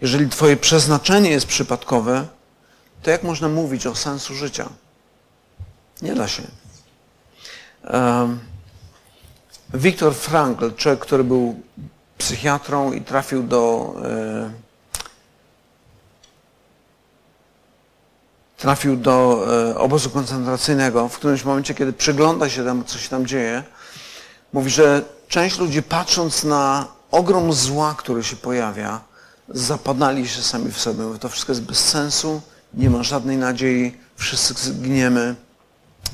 [0.00, 2.26] jeżeli Twoje przeznaczenie jest przypadkowe,
[3.02, 4.68] to jak można mówić o sensu życia?
[6.02, 6.42] Nie da się.
[9.74, 11.60] Viktor Frankl, człowiek, który był
[12.18, 14.50] psychiatrą i trafił do e,
[18.56, 23.26] trafił do e, obozu koncentracyjnego, w którymś momencie, kiedy przygląda się temu, co się tam
[23.26, 23.62] dzieje,
[24.52, 29.00] mówi, że część ludzi patrząc na ogrom zła, który się pojawia,
[29.48, 31.18] zapadali się sami w sobie.
[31.20, 32.40] To wszystko jest bez sensu,
[32.74, 35.34] nie ma żadnej nadziei, wszyscy zgniemy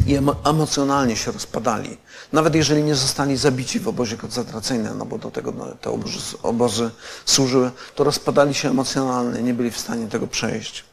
[0.07, 1.99] i emocjonalnie się rozpadali.
[2.33, 6.19] Nawet jeżeli nie zostali zabici w obozie koncentracyjnym, no bo do tego no, te obozy,
[6.43, 6.91] obozy
[7.25, 10.85] służyły, to rozpadali się emocjonalnie, nie byli w stanie tego przejść.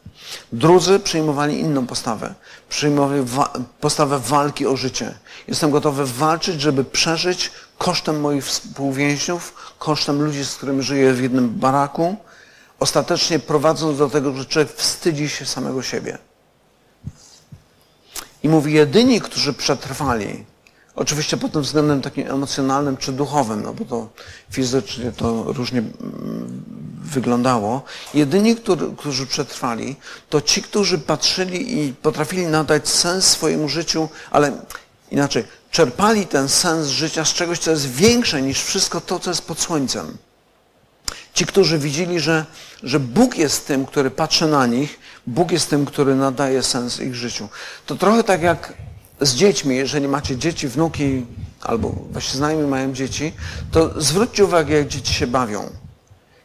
[0.54, 2.34] Drudzy przyjmowali inną postawę.
[2.70, 5.14] Przyjmowali wa postawę walki o życie.
[5.48, 11.50] Jestem gotowy walczyć, żeby przeżyć kosztem moich współwięźniów, kosztem ludzi, z którymi żyję w jednym
[11.50, 12.16] baraku,
[12.80, 16.18] ostatecznie prowadząc do tego, że człowiek wstydzi się samego siebie.
[18.44, 20.46] I mówi, jedyni, którzy przetrwali,
[20.96, 24.10] oczywiście pod tym względem takim emocjonalnym czy duchowym, no bo to
[24.52, 26.64] fizycznie to różnie mm,
[27.02, 27.84] wyglądało.
[28.14, 29.96] Jedyni, którzy, którzy przetrwali,
[30.30, 34.52] to ci, którzy patrzyli i potrafili nadać sens swojemu życiu, ale
[35.12, 39.42] inaczej, czerpali ten sens życia z czegoś, co jest większe niż wszystko to, co jest
[39.42, 40.18] pod słońcem.
[41.34, 42.46] Ci, którzy widzieli, że,
[42.84, 47.16] że Bóg jest tym, który patrzy na nich, Bóg jest tym, który nadaje sens ich
[47.16, 47.50] życiu.
[47.86, 48.74] To trochę tak jak
[49.22, 51.26] z dziećmi, jeżeli macie dzieci, wnuki,
[51.62, 53.34] albo wasi znajomi mają dzieci,
[53.72, 55.70] to zwróćcie uwagę, jak dzieci się bawią.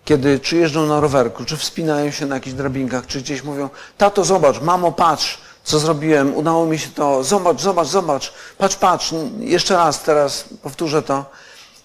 [0.05, 4.25] Kiedy czy jeżdżą na rowerku, czy wspinają się na jakichś drabinkach, czy gdzieś mówią, tato
[4.25, 9.77] zobacz, mamo patrz, co zrobiłem, udało mi się to, zobacz, zobacz, zobacz, patrz, patrz, jeszcze
[9.77, 11.25] raz teraz powtórzę to.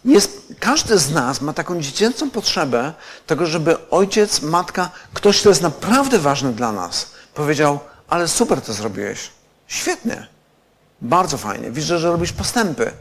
[0.06, 2.94] Jest, każdy z nas ma taką dziecięcą potrzebę
[3.28, 8.74] tego, żeby ojciec, matka, ktoś, kto jest naprawdę ważny dla nas, powiedział, ale super to
[8.74, 9.30] zrobiłeś.
[9.68, 10.28] Świetnie.
[11.02, 11.72] Bardzo fajnie.
[11.72, 12.92] Widzę, że robisz postępy.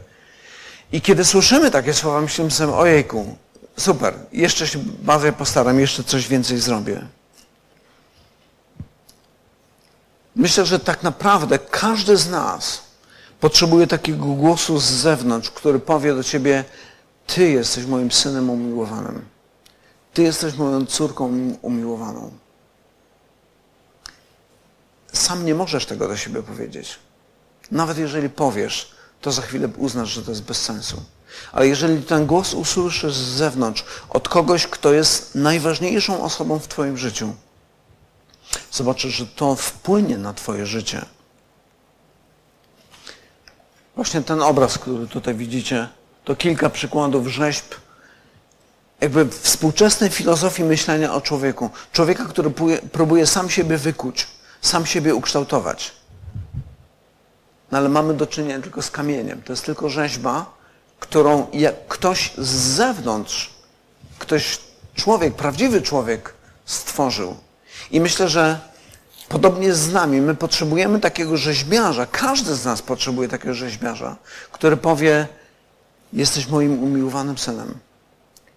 [0.91, 3.37] I kiedy słyszymy takie słowa, myślimy sobie, ojejku,
[3.77, 7.01] super, jeszcze się bardziej postaram, jeszcze coś więcej zrobię.
[10.35, 12.81] Myślę, że tak naprawdę każdy z nas
[13.39, 16.63] potrzebuje takiego głosu z zewnątrz, który powie do ciebie,
[17.35, 19.25] ty jesteś moim synem umiłowanym.
[20.13, 22.31] Ty jesteś moją córką umiłowaną.
[25.13, 26.99] Sam nie możesz tego do siebie powiedzieć.
[27.71, 31.01] Nawet jeżeli powiesz, to za chwilę uznasz, że to jest bez sensu.
[31.51, 36.97] Ale jeżeli ten głos usłyszysz z zewnątrz, od kogoś, kto jest najważniejszą osobą w Twoim
[36.97, 37.35] życiu,
[38.71, 41.05] zobaczysz, że to wpłynie na Twoje życie.
[43.95, 45.89] Właśnie ten obraz, który tutaj widzicie,
[46.29, 47.65] to kilka przykładów rzeźb,
[49.01, 51.69] jakby współczesnej filozofii myślenia o człowieku.
[51.91, 52.51] Człowieka, który
[52.91, 54.27] próbuje sam siebie wykuć,
[54.61, 55.91] sam siebie ukształtować.
[57.71, 59.41] No ale mamy do czynienia tylko z kamieniem.
[59.41, 60.45] To jest tylko rzeźba,
[60.99, 61.47] którą
[61.87, 63.53] ktoś z zewnątrz,
[64.19, 64.59] ktoś,
[64.95, 66.33] człowiek, prawdziwy człowiek
[66.65, 67.37] stworzył.
[67.91, 68.59] I myślę, że
[69.29, 74.15] podobnie z nami, my potrzebujemy takiego rzeźbiarza, każdy z nas potrzebuje takiego rzeźbiarza,
[74.51, 75.27] który powie,
[76.13, 77.79] jesteś moim umiłowanym synem,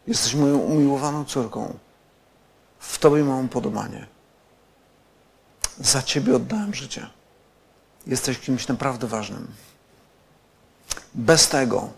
[0.06, 1.74] jesteś moją umiłowaną córką,
[2.78, 4.06] w Tobie mam podobanie.
[5.80, 7.06] Za Ciebie oddałem życie.
[8.06, 9.46] Jesteś kimś naprawdę ważnym.
[11.14, 11.90] Bez tego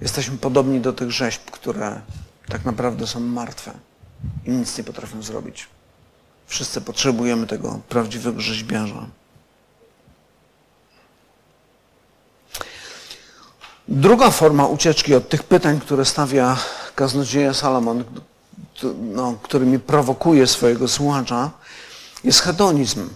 [0.00, 2.00] jesteśmy podobni do tych rzeźb, które
[2.48, 3.72] tak naprawdę są martwe
[4.44, 5.68] i nic nie potrafią zrobić.
[6.46, 9.06] Wszyscy potrzebujemy tego prawdziwego rzeźbiarza.
[13.88, 16.56] Druga forma ucieczki od tych pytań, które stawia
[16.94, 18.04] kaznodzieja Salomon,
[19.00, 21.50] no, którymi prowokuje swojego słuchacza,
[22.24, 23.08] jest hedonizm.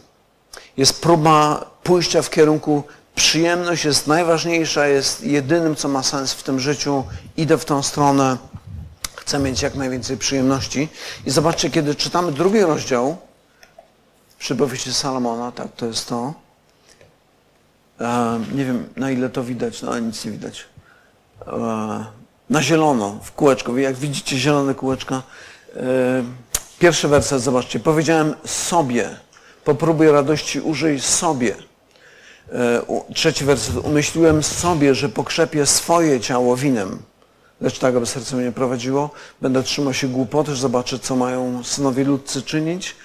[0.77, 2.83] Jest próba pójścia w kierunku
[3.15, 7.05] przyjemność jest najważniejsza, jest jedynym, co ma sens w tym życiu.
[7.37, 8.37] Idę w tą stronę,
[9.17, 10.89] chcę mieć jak najwięcej przyjemności.
[11.27, 13.17] I zobaczcie, kiedy czytamy drugi rozdział
[14.39, 16.35] przypowieści Salomona, tak, to jest to.
[18.55, 20.65] Nie wiem, na ile to widać, no nic nie widać.
[22.51, 23.79] Na zielono, w kółeczko.
[23.79, 25.23] Jak widzicie zielone kółeczka.
[25.77, 25.81] E,
[26.79, 27.81] pierwszy werset, zobaczcie.
[27.81, 29.11] Powiedziałem sobie,
[29.65, 31.55] po próbie radości użyj sobie.
[32.53, 32.83] E,
[33.15, 33.77] trzeci werset.
[33.77, 36.99] Umyśliłem sobie, że pokrzepię swoje ciało winem.
[37.61, 39.11] Lecz tak, aby serce mnie prowadziło.
[39.41, 42.97] Będę trzymał się głupoty, zobaczę, co mają synowie ludcy czynić.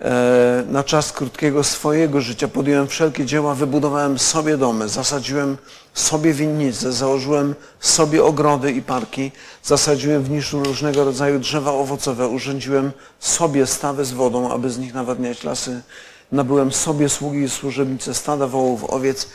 [0.00, 5.56] E, na czas krótkiego swojego życia podjąłem wszelkie dzieła, wybudowałem sobie domy, zasadziłem
[5.94, 9.32] sobie winnice, założyłem sobie ogrody i parki,
[9.64, 14.94] zasadziłem w niszu różnego rodzaju drzewa owocowe, urządziłem sobie stawy z wodą, aby z nich
[14.94, 15.82] nawadniać lasy,
[16.32, 19.28] nabyłem sobie sługi i służebnice, stada wołów, owiec,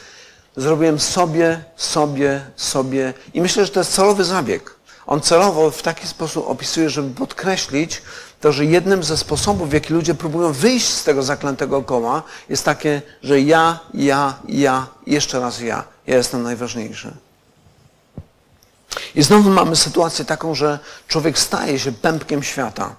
[0.57, 4.77] zrobiłem sobie, sobie, sobie i myślę, że to jest celowy zabieg.
[5.07, 8.01] On celowo w taki sposób opisuje, żeby podkreślić,
[8.41, 12.65] to, że jednym ze sposobów, w jaki ludzie próbują wyjść z tego zaklętego koła, jest
[12.65, 15.83] takie, że ja, ja, ja, jeszcze raz ja.
[16.07, 17.13] Ja jestem najważniejszy.
[19.15, 22.95] I znowu mamy sytuację taką, że człowiek staje się pępkiem świata.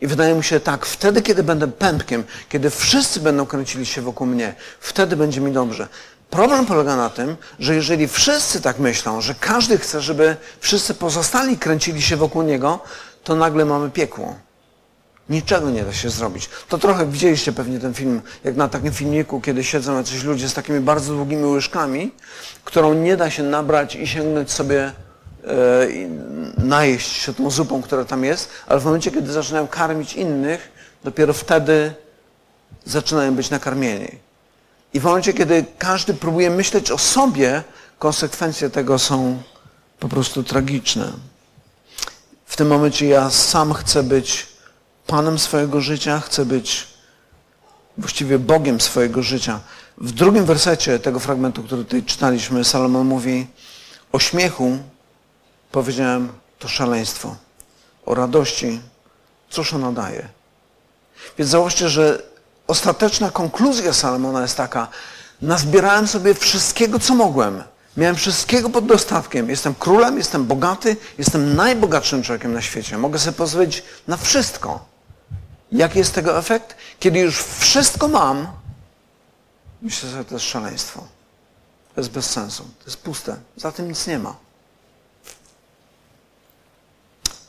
[0.00, 4.26] I wydaje mu się tak, wtedy, kiedy będę pępkiem, kiedy wszyscy będą kręcili się wokół
[4.26, 5.88] mnie, wtedy będzie mi dobrze.
[6.30, 11.58] Problem polega na tym, że jeżeli wszyscy tak myślą, że każdy chce, żeby wszyscy pozostali
[11.58, 12.80] kręcili się wokół niego,
[13.24, 14.34] to nagle mamy piekło.
[15.30, 16.48] Niczego nie da się zrobić.
[16.68, 20.54] To trochę widzieliście pewnie ten film, jak na takim filmiku, kiedy siedzą jacyś ludzie z
[20.54, 22.12] takimi bardzo długimi łyżkami,
[22.64, 24.92] którą nie da się nabrać i sięgnąć sobie, e,
[26.58, 30.72] najeść się tą zupą, która tam jest, ale w momencie, kiedy zaczynają karmić innych,
[31.04, 31.94] dopiero wtedy
[32.84, 34.08] zaczynają być nakarmieni.
[34.94, 37.62] I w momencie, kiedy każdy próbuje myśleć o sobie,
[37.98, 39.42] konsekwencje tego są
[39.98, 41.12] po prostu tragiczne.
[42.46, 44.55] W tym momencie ja sam chcę być
[45.06, 46.86] Panem swojego życia, chcę być
[47.98, 49.60] właściwie Bogiem swojego życia.
[49.98, 53.46] W drugim wersecie tego fragmentu, który tutaj czytaliśmy, Salomon mówi
[54.12, 54.78] o śmiechu,
[55.72, 57.36] powiedziałem, to szaleństwo.
[58.06, 58.80] O radości,
[59.50, 60.28] cóż ona daje.
[61.38, 62.22] Więc zauważcie, że
[62.66, 64.88] ostateczna konkluzja Salomona jest taka,
[65.42, 67.62] nazbierałem sobie wszystkiego, co mogłem.
[67.96, 69.50] Miałem wszystkiego pod dostatkiem.
[69.50, 72.98] Jestem królem, jestem bogaty, jestem najbogatszym człowiekiem na świecie.
[72.98, 74.95] Mogę sobie pozwolić na wszystko.
[75.72, 76.76] Jaki jest tego efekt?
[77.00, 78.46] Kiedy już wszystko mam,
[79.82, 81.06] myślę, że to jest szaleństwo.
[81.94, 82.62] To jest bez sensu.
[82.62, 83.36] To jest puste.
[83.56, 84.36] Za tym nic nie ma.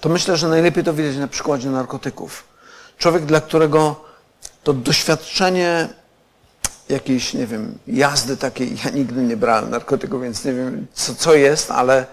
[0.02, 2.44] To myślę, że najlepiej to widać na przykładzie narkotyków.
[2.98, 4.06] Człowiek, dla którego
[4.64, 5.90] to doświadczenie
[6.90, 11.36] jakiejś, nie wiem, jazdy takiej, ja nigdy nie brałem narkotyków, więc nie wiem, co, co
[11.36, 12.06] jest, ale,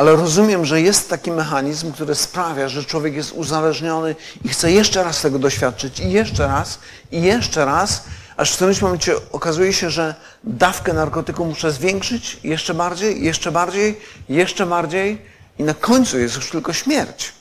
[0.00, 5.04] ale rozumiem, że jest taki mechanizm, który sprawia, że człowiek jest uzależniony i chce jeszcze
[5.04, 6.78] raz tego doświadczyć i jeszcze raz,
[7.12, 8.04] i jeszcze raz,
[8.36, 14.00] aż w którymś momencie okazuje się, że dawkę narkotyku muszę zwiększyć jeszcze bardziej, jeszcze bardziej,
[14.28, 15.22] jeszcze bardziej
[15.58, 17.32] i na końcu jest już tylko śmierć.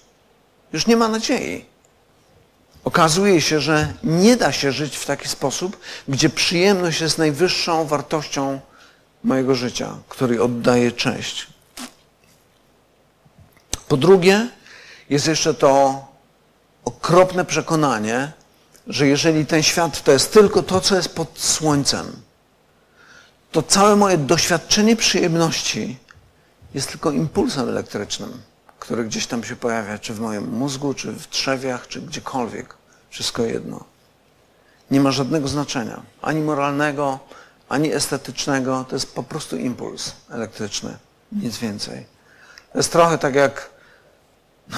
[0.74, 1.66] Już nie ma nadziei.
[2.84, 8.60] Okazuje się, że nie da się żyć w taki sposób, gdzie przyjemność jest najwyższą wartością
[9.24, 11.49] mojego życia, której oddaję cześć.
[13.90, 14.48] Po drugie,
[15.10, 16.02] jest jeszcze to
[16.86, 18.32] okropne przekonanie,
[18.88, 22.22] że jeżeli ten świat to jest tylko to, co jest pod słońcem,
[23.52, 25.98] to całe moje doświadczenie przyjemności
[26.74, 28.42] jest tylko impulsem elektrycznym,
[28.80, 32.76] który gdzieś tam się pojawia, czy w moim mózgu, czy w trzewiach, czy gdziekolwiek.
[33.10, 33.84] Wszystko jedno.
[34.92, 37.20] Nie ma żadnego znaczenia, ani moralnego,
[37.70, 38.86] ani estetycznego.
[38.90, 40.98] To jest po prostu impuls elektryczny,
[41.32, 42.06] nic więcej.
[42.72, 43.79] To jest trochę tak jak,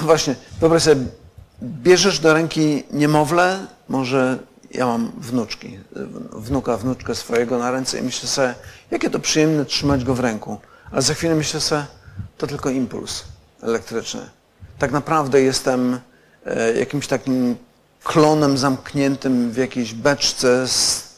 [0.02, 1.00] no właśnie, wyobraź sobie,
[1.62, 4.38] bierzesz do ręki niemowlę, może
[4.70, 5.78] ja mam wnuczki,
[6.32, 8.54] wnuka, wnuczkę swojego na ręce i myślę sobie,
[8.90, 10.58] jakie to przyjemne trzymać go w ręku.
[10.92, 11.84] Ale za chwilę myślę sobie,
[12.38, 13.24] to tylko impuls
[13.62, 14.30] elektryczny.
[14.78, 16.00] Tak naprawdę jestem
[16.46, 17.56] e, jakimś takim
[18.04, 21.08] klonem zamkniętym w jakiejś beczce z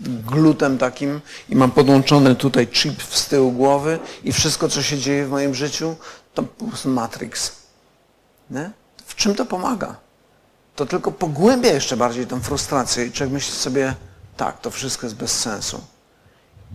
[0.00, 5.26] glutem takim i mam podłączony tutaj chip z tyłu głowy i wszystko, co się dzieje
[5.26, 5.96] w moim życiu,
[6.34, 7.63] to po prostu Matrix.
[8.50, 8.70] Nie?
[9.06, 9.96] W czym to pomaga?
[10.76, 13.94] To tylko pogłębia jeszcze bardziej tę frustrację i człowiek myśli sobie,
[14.36, 15.84] tak, to wszystko jest bez sensu.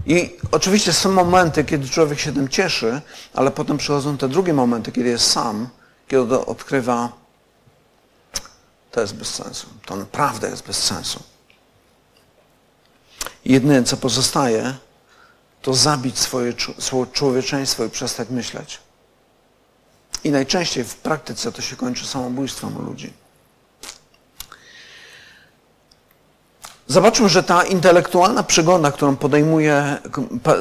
[0.05, 3.01] I oczywiście są momenty, kiedy człowiek się tym cieszy,
[3.33, 5.69] ale potem przychodzą te drugie momenty, kiedy jest sam,
[6.07, 7.11] kiedy odkrywa,
[8.91, 9.67] to jest bez sensu.
[9.85, 11.23] To naprawdę jest bez sensu.
[13.45, 14.75] Jedyne, co pozostaje,
[15.61, 18.79] to zabić swoje, swoje człowieczeństwo i przestać myśleć.
[20.23, 23.13] I najczęściej w praktyce to się kończy samobójstwem ludzi.
[26.91, 29.97] Zobaczmy, że ta intelektualna przygoda, którą podejmuje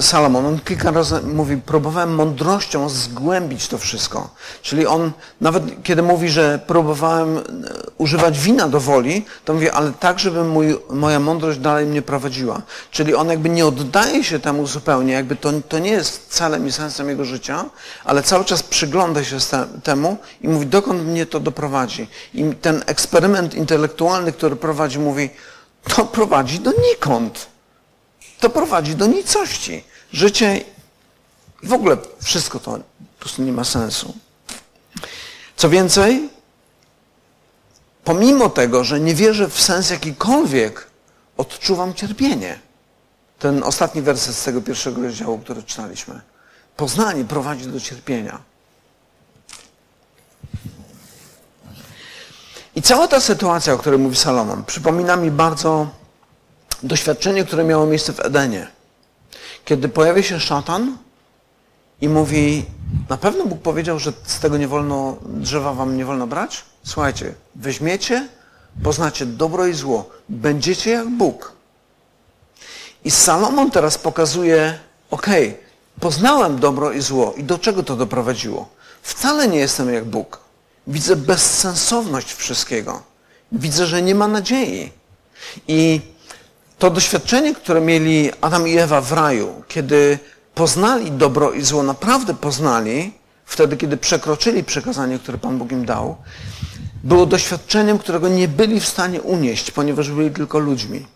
[0.01, 4.31] Salomon, on kilka razy mówi, próbowałem mądrością zgłębić to wszystko.
[4.63, 7.43] Czyli on, nawet kiedy mówi, że próbowałem e,
[7.99, 12.63] używać wina do woli, to mówi, ale tak, żeby mój, moja mądrość dalej mnie prowadziła.
[12.91, 16.73] Czyli on jakby nie oddaje się temu zupełnie, jakby to, to nie jest celem i
[16.73, 17.65] sensem jego życia,
[18.05, 19.37] ale cały czas przygląda się
[19.83, 22.09] temu i mówi, dokąd mnie to doprowadzi.
[22.35, 25.31] I ten eksperyment intelektualny, który prowadzi, mówi,
[25.85, 27.47] to prowadzi do nikąd.
[28.41, 29.85] To prowadzi do nicości.
[30.13, 30.65] Życie
[31.63, 34.15] w ogóle wszystko to po prostu nie ma sensu.
[35.57, 36.29] Co więcej,
[38.05, 40.87] pomimo tego, że nie wierzę w sens jakikolwiek,
[41.37, 42.59] odczuwam cierpienie.
[43.39, 46.21] Ten ostatni werset z tego pierwszego rozdziału, który czytaliśmy.
[46.77, 48.43] Poznanie prowadzi do cierpienia.
[52.79, 55.87] I cała ta sytuacja, o której mówi Salomon, przypomina mi bardzo
[56.83, 58.67] doświadczenie, które miało miejsce w Edenie.
[59.65, 60.97] Kiedy pojawia się szatan
[62.01, 62.65] i mówi,
[63.09, 66.65] na pewno Bóg powiedział, że z tego nie wolno, drzewa wam nie wolno brać?
[66.83, 68.29] Słuchajcie, weźmiecie,
[68.83, 71.53] poznacie dobro i zło, będziecie jak Bóg.
[73.05, 74.79] I Salomon teraz pokazuje,
[75.11, 75.61] okej, okay,
[76.01, 78.69] poznałem dobro i zło i do czego to doprowadziło?
[79.03, 80.48] Wcale nie jestem jak Bóg.
[80.89, 83.03] Widzę bezsensowność wszystkiego.
[83.53, 84.93] Widzę, że nie ma nadziei.
[85.69, 86.01] I
[86.79, 90.19] to doświadczenie, które mieli Adam i Ewa w raju, kiedy
[90.55, 93.13] poznali dobro i zło, naprawdę poznali,
[93.45, 96.17] wtedy, kiedy przekroczyli przekazanie, które Pan Bóg im dał,
[97.05, 101.07] było doświadczeniem, którego nie byli w stanie unieść, ponieważ byli tylko ludźmi.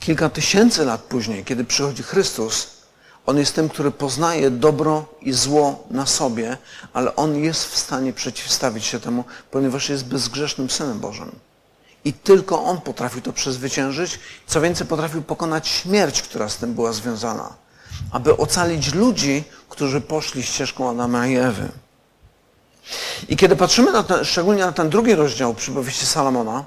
[0.00, 2.79] Kilka tysięcy lat później, kiedy przychodzi Chrystus,
[3.26, 6.56] on jest tym, który poznaje dobro i zło na sobie,
[6.92, 11.30] ale on jest w stanie przeciwstawić się temu, ponieważ jest bezgrzesznym Synem Bożym.
[12.04, 16.92] I tylko On potrafił to przezwyciężyć, co więcej potrafił pokonać śmierć, która z tym była
[16.92, 17.52] związana,
[18.10, 21.68] aby ocalić ludzi, którzy poszli ścieżką Adama i Ewy.
[23.28, 26.64] I kiedy patrzymy na ten, szczególnie na ten drugi rozdział przypowieści Salomona,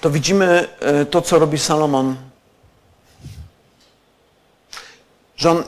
[0.00, 2.16] to widzimy e, to, co robi Salomon
[5.36, 5.64] że on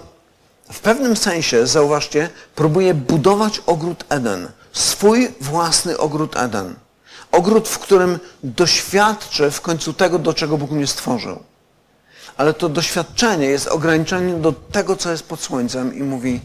[0.73, 4.49] w pewnym sensie, zauważcie, próbuje budować ogród Eden.
[4.73, 6.75] Swój własny ogród Eden.
[7.33, 11.43] Ogród, w którym doświadczę w końcu tego, do czego Bóg mnie stworzył.
[12.37, 16.41] Ale to doświadczenie jest ograniczone do tego, co jest pod słońcem i mówi,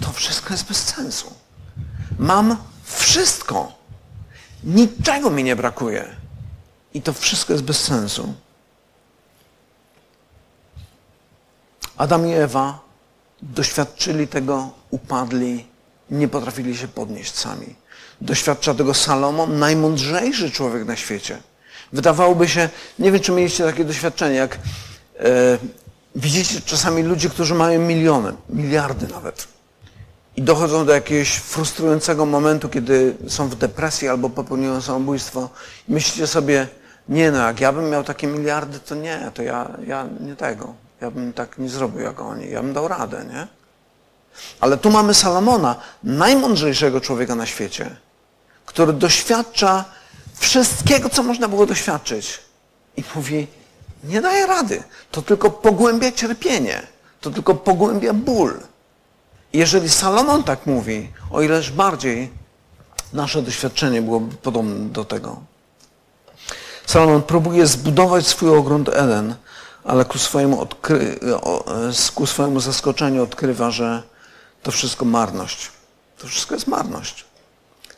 [0.00, 1.32] to wszystko jest bez sensu.
[2.18, 3.72] Mam wszystko.
[4.64, 6.16] Niczego mi nie brakuje.
[6.94, 8.34] I to wszystko jest bez sensu.
[11.98, 12.80] Adam i Ewa
[13.42, 15.66] doświadczyli tego, upadli,
[16.10, 17.74] nie potrafili się podnieść sami.
[18.20, 21.38] Doświadcza tego Salomon, najmądrzejszy człowiek na świecie.
[21.92, 22.68] Wydawałoby się,
[22.98, 24.58] nie wiem, czy mieliście takie doświadczenie, jak e,
[26.14, 29.48] widzicie czasami ludzi, którzy mają miliony, miliardy nawet.
[30.36, 35.48] I dochodzą do jakiegoś frustrującego momentu, kiedy są w depresji albo popełniają samobójstwo.
[35.88, 36.68] I myślicie sobie,
[37.08, 40.87] nie no, jak ja bym miał takie miliardy, to nie, to ja, ja nie tego.
[41.00, 42.50] Ja bym tak nie zrobił jak oni.
[42.50, 43.46] Ja bym dał radę, nie?
[44.60, 47.96] Ale tu mamy Salomona, najmądrzejszego człowieka na świecie,
[48.66, 49.84] który doświadcza
[50.34, 52.40] wszystkiego, co można było doświadczyć.
[52.96, 53.46] I mówi,
[54.04, 54.82] nie daje rady.
[55.10, 56.86] To tylko pogłębia cierpienie.
[57.20, 58.60] To tylko pogłębia ból.
[59.52, 62.30] Jeżeli Salomon tak mówi, o ileż bardziej
[63.12, 65.40] nasze doświadczenie byłoby podobne do tego.
[66.86, 69.34] Salomon próbuje zbudować swój ogród Eden,
[69.88, 71.18] ale ku swojemu, odkry...
[72.14, 74.02] ku swojemu zaskoczeniu odkrywa, że
[74.62, 75.72] to wszystko marność.
[76.18, 77.24] To wszystko jest marność.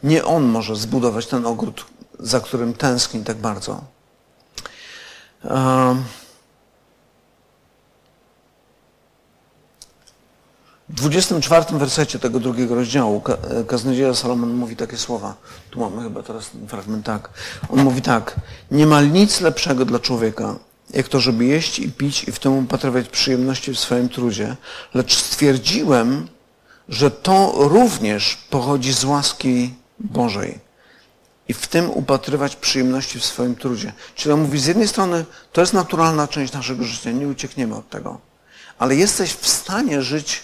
[0.03, 1.85] Nie on może zbudować ten ogród,
[2.19, 3.81] za którym tęskni tak bardzo.
[10.89, 13.23] W 24 wersecie tego drugiego rozdziału
[13.69, 15.35] kaznodzieja Salomon mówi takie słowa.
[15.71, 17.31] Tu mamy chyba teraz ten fragment tak.
[17.69, 18.41] On mówi tak.
[18.71, 20.55] Nie ma nic lepszego dla człowieka,
[20.95, 24.57] jak to, żeby jeść i pić i w tym upatrywać przyjemności w swoim trudzie,
[24.95, 26.29] lecz stwierdziłem,
[26.89, 30.59] że to również pochodzi z łaski Bożej.
[31.49, 33.93] I w tym upatrywać przyjemności w swoim trudzie.
[34.15, 37.91] Czyli on mówi, z jednej strony to jest naturalna część naszego życia, nie uciekniemy od
[37.91, 38.19] tego.
[38.79, 40.43] Ale jesteś w stanie żyć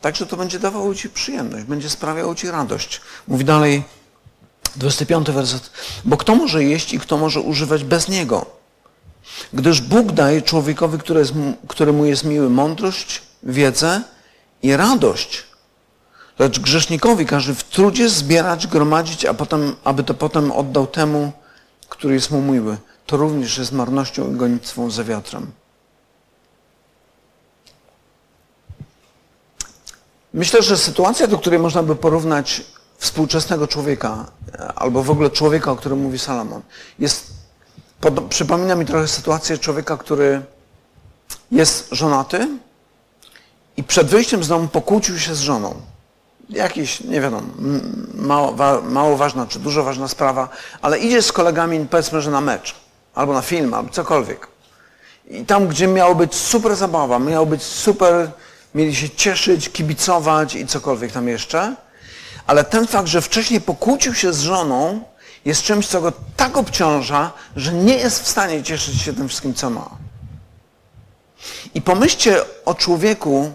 [0.00, 3.00] tak, że to będzie dawało Ci przyjemność, będzie sprawiało Ci radość.
[3.28, 3.82] Mówi dalej,
[4.76, 5.70] 25 werset.
[6.04, 8.55] Bo kto może jeść i kto może używać bez niego?
[9.52, 10.98] Gdyż Bóg daje człowiekowi,
[11.68, 14.02] któremu jest miły, mądrość, wiedzę
[14.62, 15.44] i radość.
[16.38, 21.32] Lecz grzesznikowi każe w trudzie zbierać, gromadzić, a potem, aby to potem oddał temu,
[21.88, 22.76] który jest mu miły.
[23.06, 25.52] To również jest marnością i gonitwą za wiatrem.
[30.34, 32.62] Myślę, że sytuacja, do której można by porównać
[32.98, 34.26] współczesnego człowieka,
[34.74, 36.62] albo w ogóle człowieka, o którym mówi Salomon,
[36.98, 37.32] jest,
[38.00, 40.42] pod, przypomina mi trochę sytuację człowieka, który
[41.50, 42.48] jest żonaty
[43.76, 45.74] i przed wyjściem z domu pokłócił się z żoną
[46.50, 47.42] jakiś, nie wiadomo,
[48.14, 50.48] mało, mało ważna czy dużo ważna sprawa,
[50.82, 52.74] ale idzie z kolegami, powiedzmy, że na mecz,
[53.14, 54.48] albo na film, albo cokolwiek.
[55.28, 58.30] I tam, gdzie miało być super zabawa, miało być super,
[58.74, 61.74] mieli się cieszyć, kibicować i cokolwiek tam jeszcze,
[62.46, 65.02] ale ten fakt, że wcześniej pokłócił się z żoną,
[65.46, 69.54] jest czymś, co go tak obciąża, że nie jest w stanie cieszyć się tym wszystkim,
[69.54, 69.90] co ma.
[71.74, 73.52] I pomyślcie o człowieku,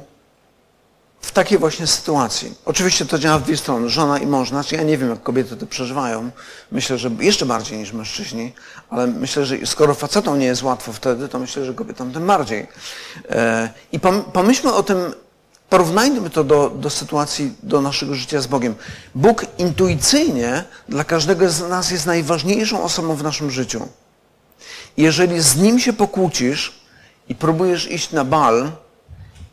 [1.21, 2.53] w takiej właśnie sytuacji.
[2.65, 4.49] Oczywiście to działa w dwie strony, żona i mąż.
[4.49, 6.31] Znaczy ja nie wiem, jak kobiety to przeżywają.
[6.71, 8.53] Myślę, że jeszcze bardziej niż mężczyźni,
[8.89, 12.67] ale myślę, że skoro facetom nie jest łatwo wtedy, to myślę, że kobietom tym bardziej.
[13.29, 13.99] E, I
[14.33, 15.13] pomyślmy o tym,
[15.71, 18.75] porównajmy to do, do sytuacji, do naszego życia z Bogiem.
[19.15, 23.87] Bóg intuicyjnie dla każdego z nas jest najważniejszą osobą w naszym życiu.
[24.97, 26.73] Jeżeli z Nim się pokłócisz
[27.29, 28.71] i próbujesz iść na bal,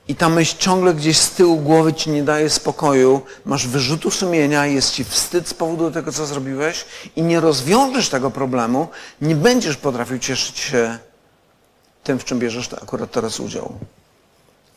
[0.09, 4.67] i ta myśl ciągle gdzieś z tyłu głowy ci nie daje spokoju, masz wyrzutu sumienia,
[4.67, 6.85] jest ci wstyd z powodu tego, co zrobiłeś
[7.17, 8.89] i nie rozwiążesz tego problemu,
[9.23, 10.99] nie będziesz potrafił cieszyć się
[12.05, 13.73] tym, w czym bierzesz akurat teraz udział.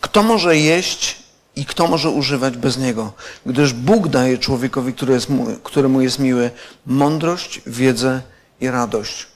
[0.01, 3.13] Kto może jeść i kto może używać bez niego?
[3.45, 6.51] Gdyż Bóg daje człowiekowi, który jest mu, któremu jest miły,
[6.85, 8.21] mądrość, wiedzę
[8.61, 9.27] i radość.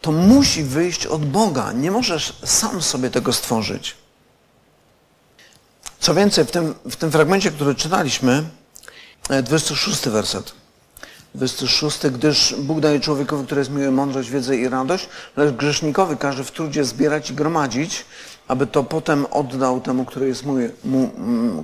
[0.00, 1.72] To musi wyjść od Boga.
[1.72, 3.94] Nie możesz sam sobie tego stworzyć.
[6.00, 8.44] Co więcej, w tym, w tym fragmencie, który czytaliśmy,
[9.42, 10.52] 26 e, werset.
[11.34, 16.44] 26, gdyż Bóg daje człowiekowi, który jest miły, mądrość, wiedzę i radość, lecz grzesznikowi każe
[16.44, 18.04] w trudzie zbierać i gromadzić,
[18.48, 21.10] aby to potem oddał temu, który, jest mój, mu,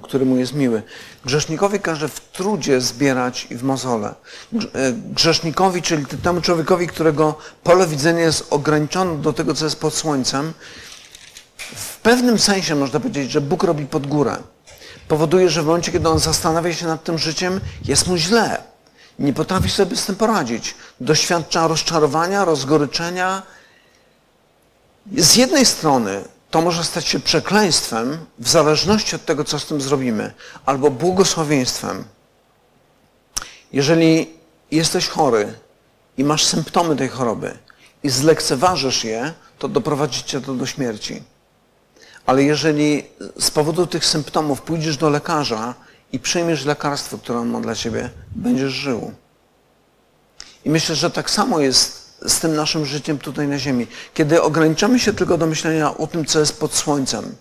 [0.03, 0.83] który mu jest miły.
[1.25, 4.15] Grzesznikowi każe w trudzie zbierać i w mozole.
[4.55, 9.95] E, grzesznikowi, czyli temu człowiekowi, którego pole widzenia jest ograniczone do tego, co jest pod
[9.95, 10.53] słońcem,
[11.75, 14.37] w pewnym sensie można powiedzieć, że Bóg robi pod górę.
[15.09, 18.63] Powoduje, że w momencie, kiedy on zastanawia się nad tym życiem, jest mu źle.
[19.19, 20.75] Nie potrafi sobie z tym poradzić.
[21.01, 23.43] Doświadcza rozczarowania, rozgoryczenia.
[25.17, 26.25] Z jednej strony
[26.55, 30.33] to może stać się przekleństwem w zależności od tego, co z tym zrobimy,
[30.67, 32.05] albo błogosławieństwem.
[33.73, 34.31] Jeżeli
[34.71, 35.53] jesteś chory
[36.17, 37.59] i masz symptomy tej choroby
[38.03, 41.23] i zlekceważysz je, to doprowadzi cię to do śmierci.
[42.27, 43.05] Ale jeżeli
[43.41, 45.75] z powodu tych symptomów pójdziesz do lekarza
[46.13, 49.13] i przyjmiesz lekarstwo, które on ma dla ciebie, będziesz żył.
[50.65, 53.87] I myślę, że tak samo jest z tym naszym życiem tutaj na Ziemi.
[54.15, 57.35] Kiedy ograniczamy się tylko do myślenia o tym, co jest pod słońcem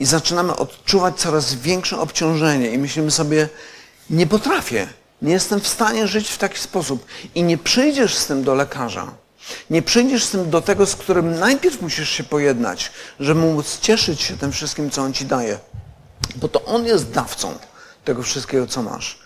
[0.00, 3.48] i zaczynamy odczuwać coraz większe obciążenie i myślimy sobie,
[4.10, 4.88] nie potrafię,
[5.22, 9.14] nie jestem w stanie żyć w taki sposób i nie przyjdziesz z tym do lekarza,
[9.70, 14.20] nie przyjdziesz z tym do tego, z którym najpierw musisz się pojednać, żeby móc cieszyć
[14.20, 15.58] się tym wszystkim, co on ci daje.
[16.36, 17.54] Bo to on jest dawcą
[18.04, 19.18] tego wszystkiego, co masz.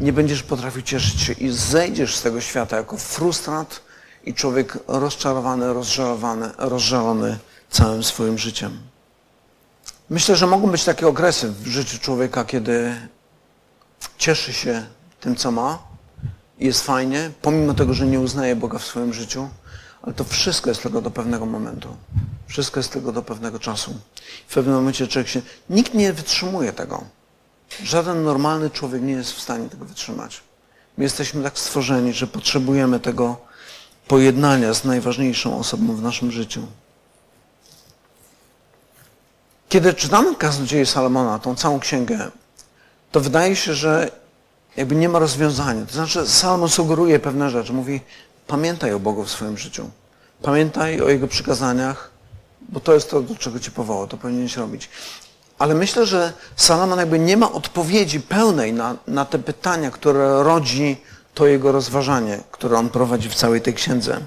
[0.00, 3.80] Nie będziesz potrafił cieszyć się i zejdziesz z tego świata jako frustrat
[4.24, 7.38] i człowiek rozczarowany, rozżalowany, rozżalony
[7.70, 8.78] całym swoim życiem.
[10.10, 12.94] Myślę, że mogą być takie okresy w życiu człowieka, kiedy
[14.18, 14.86] cieszy się
[15.20, 15.78] tym, co ma
[16.58, 19.48] i jest fajnie, pomimo tego, że nie uznaje Boga w swoim życiu,
[20.02, 21.96] ale to wszystko jest tylko do pewnego momentu.
[22.46, 23.94] Wszystko jest tylko do pewnego czasu.
[24.48, 25.42] W pewnym momencie człowiek się...
[25.70, 27.04] Nikt nie wytrzymuje tego.
[27.82, 30.40] Żaden normalny człowiek nie jest w stanie tego wytrzymać.
[30.98, 33.36] My jesteśmy tak stworzeni, że potrzebujemy tego
[34.08, 36.62] pojednania z najważniejszą osobą w naszym życiu.
[39.68, 42.30] Kiedy czytamy Kaznodzieje Salomona, tą całą księgę,
[43.12, 44.10] to wydaje się, że
[44.76, 45.86] jakby nie ma rozwiązania.
[45.86, 47.72] To znaczy Salomon sugeruje pewne rzeczy.
[47.72, 48.00] Mówi,
[48.46, 49.90] Pamiętaj o Bogu w swoim życiu.
[50.42, 52.10] Pamiętaj o Jego przykazaniach,
[52.68, 54.88] bo to jest to, do czego Cię powołał, to powinieneś robić.
[55.58, 60.96] Ale myślę, że Salomon jakby nie ma odpowiedzi pełnej na, na te pytania, które rodzi
[61.34, 64.20] to jego rozważanie, które on prowadzi w całej tej księdze.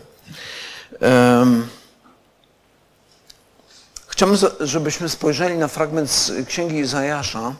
[4.07, 7.53] Chciałbym, żebyśmy spojrzeli na fragment z księgi Izajasza.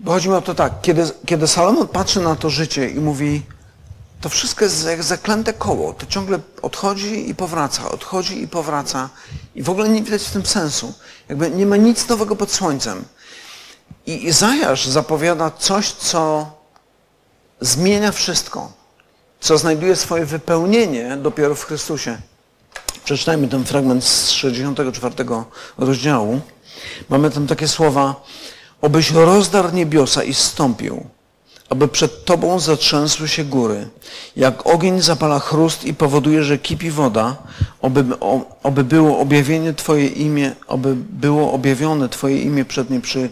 [0.00, 3.42] Bo chodzi mi o to tak, kiedy, kiedy Salomon patrzy na to życie i mówi,
[4.20, 9.08] to wszystko jest jak zaklęte koło, to ciągle odchodzi i powraca, odchodzi i powraca
[9.54, 10.94] i w ogóle nie widać w tym sensu.
[11.28, 13.04] Jakby nie ma nic nowego pod słońcem.
[14.06, 16.50] I Izajasz zapowiada coś, co
[17.60, 18.72] zmienia wszystko,
[19.40, 22.18] co znajduje swoje wypełnienie dopiero w Chrystusie.
[23.04, 25.14] Przeczytajmy ten fragment z 64
[25.78, 26.40] rozdziału.
[27.08, 28.24] Mamy tam takie słowa,
[28.82, 31.06] obyś rozdarł niebiosa i zstąpił,
[31.68, 33.88] aby przed Tobą zatrzęsły się góry.
[34.36, 37.36] Jak ogień zapala chrust i powoduje, że kipi woda,
[37.82, 38.04] oby,
[38.62, 43.30] oby było objawienie Twoje imię, oby było objawione Twoje imię przed nieprzy,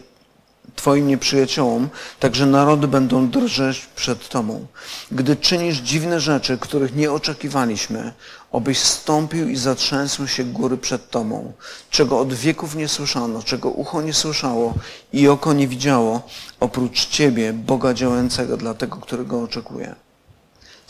[0.76, 1.88] Twoim nieprzyjaciołom,
[2.20, 4.66] także narody będą drżeć przed Tobą.
[5.12, 8.12] Gdy czynisz dziwne rzeczy, których nie oczekiwaliśmy,
[8.52, 11.52] obyś stąpił i zatrzęsły się góry przed Tobą,
[11.90, 14.74] czego od wieków nie słyszano, czego ucho nie słyszało
[15.12, 16.22] i oko nie widziało,
[16.60, 19.94] oprócz Ciebie, Boga działającego dla tego, którego oczekuje.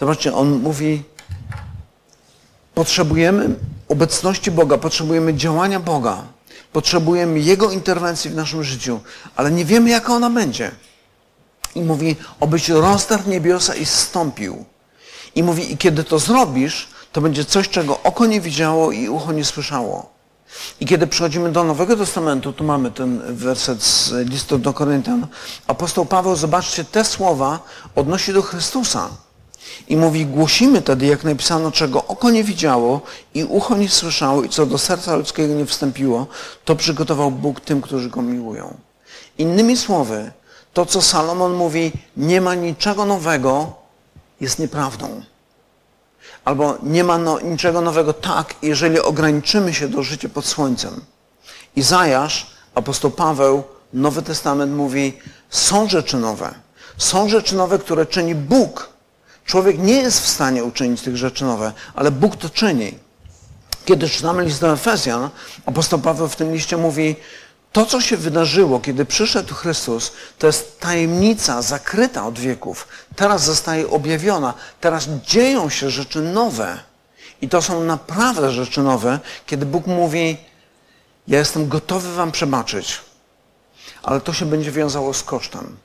[0.01, 1.03] Zobaczcie, on mówi,
[2.75, 3.55] potrzebujemy
[3.89, 6.23] obecności Boga, potrzebujemy działania Boga,
[6.75, 9.01] potrzebujemy Jego interwencji w naszym życiu,
[9.37, 10.71] ale nie wiemy, jaka ona będzie.
[11.75, 14.65] I mówi, obyś rozdarł niebiosa i zstąpił.
[15.35, 19.33] I mówi, i kiedy to zrobisz, to będzie coś, czego oko nie widziało i ucho
[19.33, 20.11] nie słyszało.
[20.81, 25.27] I kiedy przechodzimy do Nowego Testamentu, tu mamy ten werset z listu do Koryntian,
[25.67, 27.59] apostoł Paweł, zobaczcie, te słowa
[27.95, 29.09] odnosi do Chrystusa.
[29.89, 33.01] I mówi, głosimy tedy, jak napisano, czego oko nie widziało
[33.35, 36.27] i ucho nie słyszało i co do serca ludzkiego nie wstąpiło,
[36.65, 38.75] to przygotował Bóg tym, którzy Go miłują.
[39.39, 40.33] Innymi słowy,
[40.73, 43.73] to co Salomon mówi, nie ma niczego nowego,
[44.41, 45.23] jest nieprawdą.
[46.45, 51.01] Albo nie ma no, niczego nowego tak, jeżeli ograniczymy się do życia pod słońcem.
[51.77, 53.63] Izajasz, apostoł Paweł,
[53.93, 55.19] Nowy Testament mówi,
[55.51, 56.55] są rzeczy nowe.
[56.99, 58.94] Są rzeczy nowe, które czyni Bóg.
[59.45, 62.99] Człowiek nie jest w stanie uczynić tych rzeczy nowe, ale Bóg to czyni.
[63.85, 65.31] Kiedy czytamy list do Efezjan,
[65.67, 67.17] apostoł Paweł w tym liście mówi,
[67.73, 72.89] to, co się wydarzyło, kiedy przyszedł Chrystus, to jest tajemnica zakryta od wieków.
[73.17, 74.55] Teraz zostaje objawiona.
[74.81, 76.79] Teraz dzieją się rzeczy nowe.
[77.43, 80.37] I to są naprawdę rzeczy nowe, kiedy Bóg mówi,
[81.29, 83.01] ja jestem gotowy wam przebaczyć,
[84.03, 85.77] ale to się będzie wiązało z kosztem.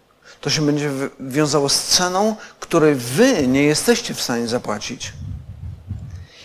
[0.41, 5.13] To się będzie wiązało z ceną, której wy nie jesteście w stanie zapłacić.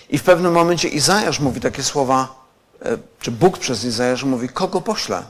[0.09, 2.45] I w pewnym momencie Izajasz mówi takie słowa,
[2.83, 5.23] e, czy Bóg przez Izajasza mówi, kogo pośle?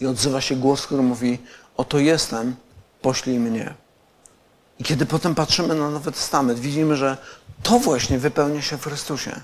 [0.00, 1.38] I odzywa się głos, który mówi,
[1.76, 2.56] oto jestem,
[3.02, 3.74] poślij mnie.
[4.78, 7.16] I kiedy potem patrzymy na Nowy Testament, widzimy, że
[7.62, 9.40] to właśnie wypełnia się w Chrystusie.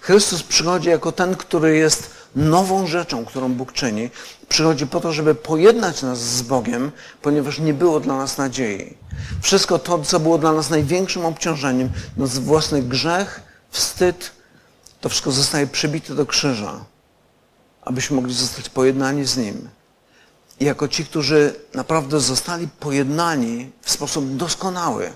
[0.00, 4.10] Chrystus przychodzi jako ten, który jest nową rzeczą, którą Bóg czyni.
[4.48, 8.96] Przychodzi po to, żeby pojednać nas z Bogiem, ponieważ nie było dla nas nadziei.
[9.42, 14.30] Wszystko to, co było dla nas największym obciążeniem, nasz własny grzech, wstyd,
[15.00, 16.84] to wszystko zostaje przybite do krzyża,
[17.82, 19.68] abyśmy mogli zostać pojednani z Nim.
[20.60, 25.12] I jako ci, którzy naprawdę zostali pojednani w sposób doskonały,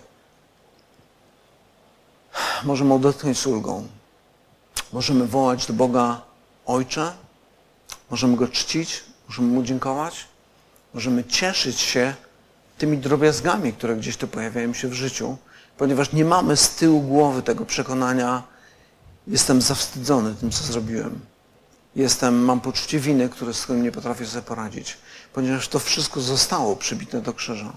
[2.65, 3.87] możemy odetchnąć z ulgą.
[4.93, 6.32] Możemy wołać do Boga
[6.67, 7.13] Ojcze,
[8.11, 10.27] możemy Go czcić, możemy Mu dziękować,
[10.95, 12.15] możemy cieszyć się
[12.79, 15.37] tymi drobiazgami, które gdzieś tu pojawiają się w życiu,
[15.79, 18.43] ponieważ nie mamy z tyłu głowy tego przekonania,
[19.27, 21.21] jestem zawstydzony tym, co zrobiłem.
[21.97, 24.97] Jestem, mam poczucie winy, które, z którym nie potrafię sobie poradzić,
[25.33, 27.73] ponieważ to wszystko zostało przybite do krzyża.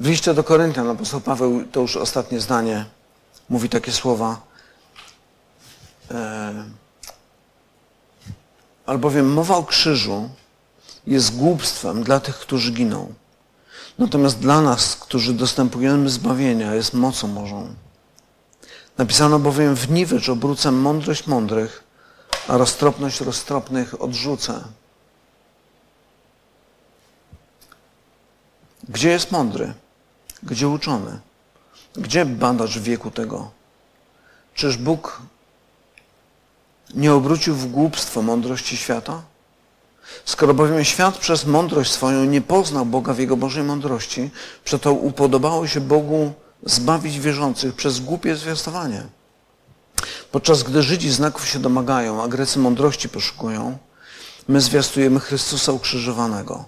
[0.00, 2.84] W liście do Koryntian apostoł Paweł, to już ostatnie zdanie,
[3.48, 4.49] mówi takie słowa.
[6.10, 6.64] E,
[8.86, 10.30] albowiem mowa o krzyżu
[11.06, 13.14] jest głupstwem dla tych, którzy giną.
[13.98, 17.74] Natomiast dla nas, którzy dostępujemy zbawienia, jest mocą Bożą.
[18.98, 21.84] Napisano bowiem w niwecz obrócę mądrość mądrych,
[22.48, 24.64] a roztropność roztropnych odrzucę.
[28.88, 29.74] Gdzie jest mądry?
[30.42, 31.20] Gdzie uczony?
[31.94, 33.50] Gdzie badacz wieku tego?
[34.54, 35.22] Czyż Bóg
[36.94, 39.22] nie obrócił w głupstwo mądrości świata?
[40.24, 44.30] Skoro bowiem świat przez mądrość swoją nie poznał Boga w Jego Bożej mądrości,
[44.64, 46.32] przeto upodobało się Bogu
[46.62, 49.02] zbawić wierzących przez głupie zwiastowanie.
[50.32, 53.78] Podczas gdy Żydzi znaków się domagają, a Grecy mądrości poszukują,
[54.48, 56.64] my zwiastujemy Chrystusa ukrzyżowanego.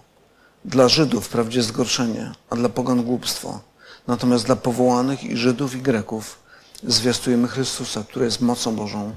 [0.65, 3.61] Dla Żydów wprawdzie zgorszenie, a dla pogan głupstwo.
[4.07, 6.39] Natomiast dla powołanych i Żydów i Greków
[6.83, 9.17] zwiastujemy Chrystusa, który jest mocą Bożą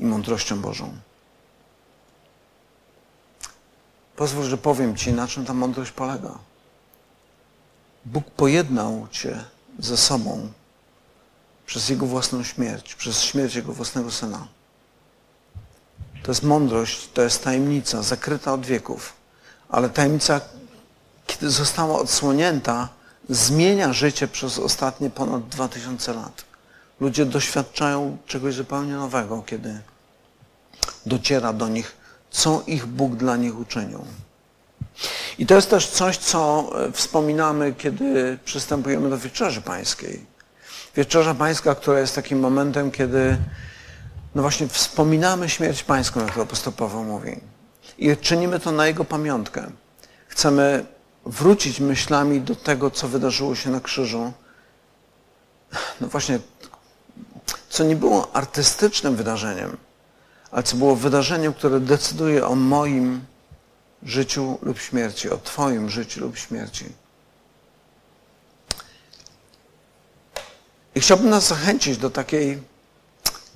[0.00, 0.96] i mądrością Bożą.
[4.16, 6.38] Pozwól, że powiem Ci, na czym ta mądrość polega.
[8.04, 9.44] Bóg pojednał Cię
[9.78, 10.52] ze sobą
[11.66, 14.46] przez Jego własną śmierć, przez śmierć Jego własnego Syna.
[16.22, 19.12] To jest mądrość, to jest tajemnica zakryta od wieków,
[19.68, 20.40] ale tajemnica,
[21.26, 22.88] kiedy została odsłonięta,
[23.28, 26.49] zmienia życie przez ostatnie ponad 2000 lat.
[27.00, 29.80] Ludzie doświadczają czegoś zupełnie nowego, kiedy
[31.06, 31.96] dociera do nich,
[32.30, 34.04] co ich Bóg dla nich uczynił.
[35.38, 40.26] I to jest też coś, co e, wspominamy, kiedy przystępujemy do Wieczerzy Pańskiej.
[40.96, 43.36] Wieczerza Pańska, która jest takim momentem, kiedy
[44.34, 47.40] no właśnie wspominamy śmierć Pańską, jak to apostoł Paweł mówi.
[47.98, 49.70] I czynimy to na Jego pamiątkę.
[50.28, 50.86] Chcemy
[51.26, 54.32] wrócić myślami do tego, co wydarzyło się na krzyżu.
[56.00, 56.38] No właśnie,
[57.80, 59.76] co nie było artystycznym wydarzeniem,
[60.50, 63.24] ale co było wydarzeniem, które decyduje o moim
[64.02, 66.84] życiu lub śmierci, o Twoim życiu lub śmierci.
[70.94, 72.62] I chciałbym nas zachęcić do takiej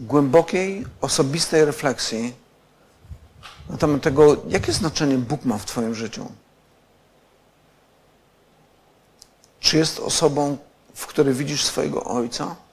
[0.01, 2.35] głębokiej, osobistej refleksji
[3.69, 6.33] na temat tego, jakie znaczenie Bóg ma w Twoim życiu.
[9.61, 10.59] Czy jest osobą,
[10.95, 12.64] w której widzisz swojego Ojca,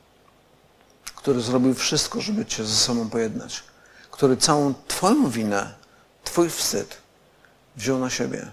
[1.21, 3.63] który zrobił wszystko, żeby Cię ze sobą pojednać,
[4.11, 5.73] który całą Twoją winę,
[6.23, 6.97] Twój wstyd
[7.75, 8.51] wziął na siebie.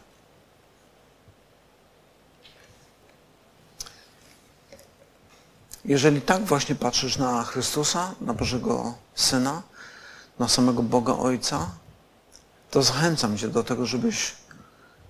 [5.84, 9.62] Jeżeli tak właśnie patrzysz na Chrystusa, na Bożego Syna,
[10.38, 11.70] na samego Boga Ojca,
[12.70, 14.34] to zachęcam Cię do tego, żebyś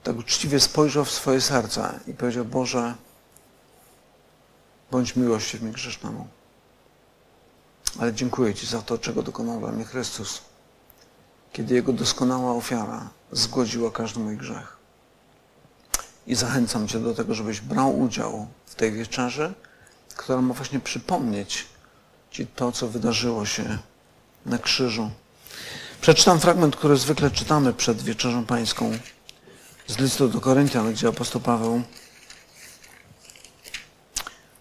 [0.03, 2.95] tak uczciwie spojrzał w swoje serce i powiedział, Boże,
[4.91, 6.38] bądź miłościwny grzesznemu.
[7.99, 10.41] Ale dziękuję Ci za to, czego dokonał dla mnie Chrystus,
[11.53, 14.77] kiedy Jego doskonała ofiara zgodziła każdy mój grzech.
[16.27, 19.55] I zachęcam Cię do tego, żebyś brał udział w tej wieczerzy,
[20.17, 21.67] która ma właśnie przypomnieć
[22.31, 23.79] Ci to, co wydarzyło się
[24.47, 25.11] na krzyżu.
[26.01, 28.99] Przeczytam fragment, który zwykle czytamy przed wieczerzą pańską
[29.87, 31.83] z listu do Koryntian, gdzie apostoł Paweł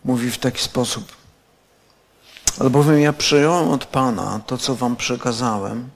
[0.04, 1.17] mówi w taki sposób.
[2.60, 5.90] Albowiem ja przyjąłem od Pana to, co wam przekazałem,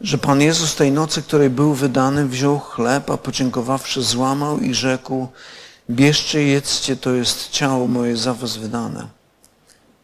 [0.00, 5.28] że Pan Jezus tej nocy, której był wydany, wziął chleb, a podziękowawszy złamał i rzekł,
[5.90, 9.06] Bierzcie, jedzcie, to jest ciało moje za was wydane.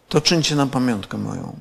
[0.09, 1.57] To czyńcie na pamiątkę moją.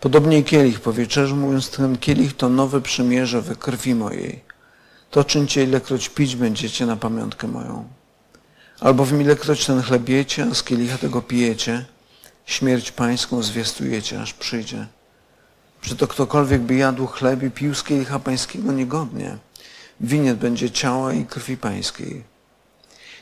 [0.00, 4.44] Podobnie kielich po wieczerzy, mówiąc ten kielich to nowe przymierze we krwi mojej.
[5.10, 7.88] To czyńcie, ilekroć pić będziecie na pamiątkę moją.
[8.80, 11.84] Albowiem ilekroć ten chleb jecie, a z kielicha tego pijecie,
[12.46, 14.86] śmierć pańską zwiastujecie, aż przyjdzie.
[15.80, 19.36] Przeto ktokolwiek by jadł chleb i pił z kielicha pańskiego niegodnie,
[20.00, 22.24] winiet będzie ciała i krwi pańskiej.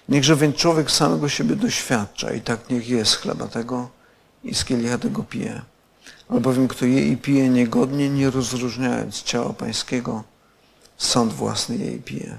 [0.09, 3.91] Niechże więc człowiek samego siebie doświadcza i tak niech jest chleba tego
[4.45, 5.63] i z kielicha tego pije.
[6.29, 10.25] Albowiem kto je i pije niegodnie, nie rozróżniając ciała pańskiego,
[10.99, 12.39] sąd własny je i pije.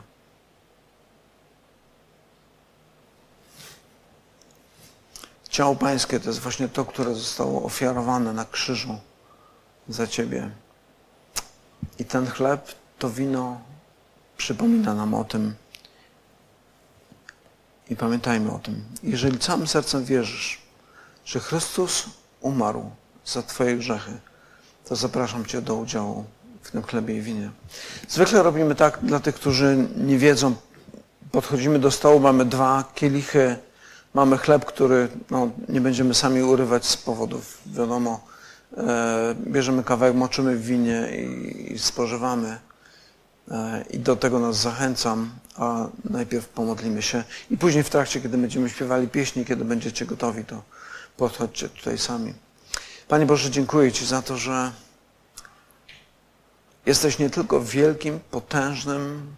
[5.51, 8.99] Ciało pańskie to jest właśnie to, które zostało ofiarowane na krzyżu
[9.89, 10.49] za ciebie.
[11.99, 13.61] I ten chleb, to wino
[14.37, 15.55] przypomina nam o tym.
[17.89, 18.83] I pamiętajmy o tym.
[19.03, 20.61] Jeżeli całym sercem wierzysz,
[21.25, 22.05] że Chrystus
[22.41, 22.91] umarł
[23.25, 24.19] za Twoje grzechy,
[24.85, 26.25] to zapraszam Cię do udziału
[26.61, 27.51] w tym chlebie i winie.
[28.09, 30.55] Zwykle robimy tak dla tych, którzy nie wiedzą.
[31.31, 33.57] Podchodzimy do stołu, mamy dwa kielichy,
[34.13, 38.27] mamy chleb, który no, nie będziemy sami urywać z powodów, wiadomo,
[38.77, 42.59] e, bierzemy kawałek, moczymy w winie i, i spożywamy.
[43.51, 48.37] E, I do tego nas zachęcam, a najpierw pomodlimy się i później w trakcie, kiedy
[48.37, 50.63] będziemy śpiewali pieśni, kiedy będziecie gotowi, to
[51.17, 52.33] podchodźcie tutaj sami.
[53.07, 54.71] Panie Boże, dziękuję Ci za to, że
[56.85, 59.35] jesteś nie tylko wielkim, potężnym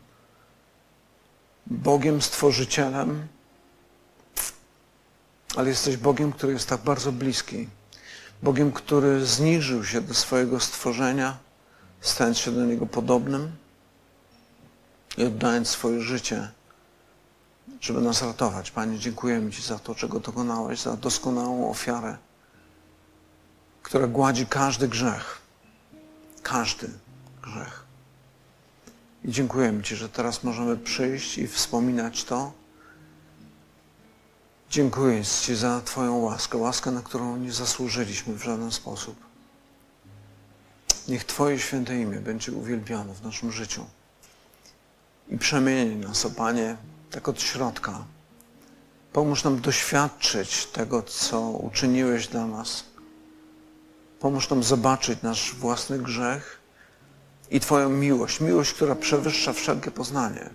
[1.68, 3.28] Bogiem, Stworzycielem,
[5.56, 7.70] ale jesteś Bogiem, który jest tak bardzo bliski.
[8.44, 11.38] Bogiem, który zniżył się do swojego stworzenia,
[12.02, 13.52] stając się do Niego podobnym
[15.18, 16.52] i oddając swoje życie,
[17.82, 18.72] żeby nas ratować.
[18.72, 22.18] Panie, dziękujemy Ci za to, czego dokonałeś, za doskonałą ofiarę
[23.84, 25.42] która gładzi każdy grzech.
[26.44, 26.90] Każdy
[27.42, 27.84] grzech.
[29.24, 32.52] I dziękujemy Ci, że teraz możemy przyjść i wspominać to.
[34.74, 39.16] Dziękuję Ci za Twoją łaskę, łaskę, na którą nie zasłużyliśmy w żaden sposób.
[41.08, 43.86] Niech Twoje święte imię będzie uwielbione w naszym życiu.
[45.30, 46.78] I przemieni nas, o Panie,
[47.12, 48.06] tak od środka.
[49.14, 52.84] Pomóż nam doświadczyć tego, co uczyniłeś dla nas
[54.20, 56.60] Pomóż nam zobaczyć nasz własny grzech
[57.52, 60.50] i Twoją miłość, miłość, która przewyższa wszelkie poznanie.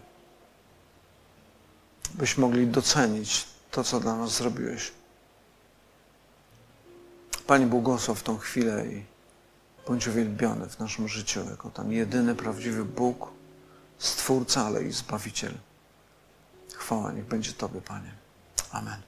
[2.15, 4.93] Byśmy mogli docenić to, co dla nas zrobiłeś.
[7.47, 9.05] Panie, błogosław tą chwilę i
[9.87, 13.31] bądź uwielbiony w naszym życiu jako ten jedyny prawdziwy Bóg,
[13.99, 15.55] Stwórca, ale i Zbawiciel.
[16.75, 18.13] Chwała niech będzie Tobie, Panie.
[18.73, 19.08] Amen.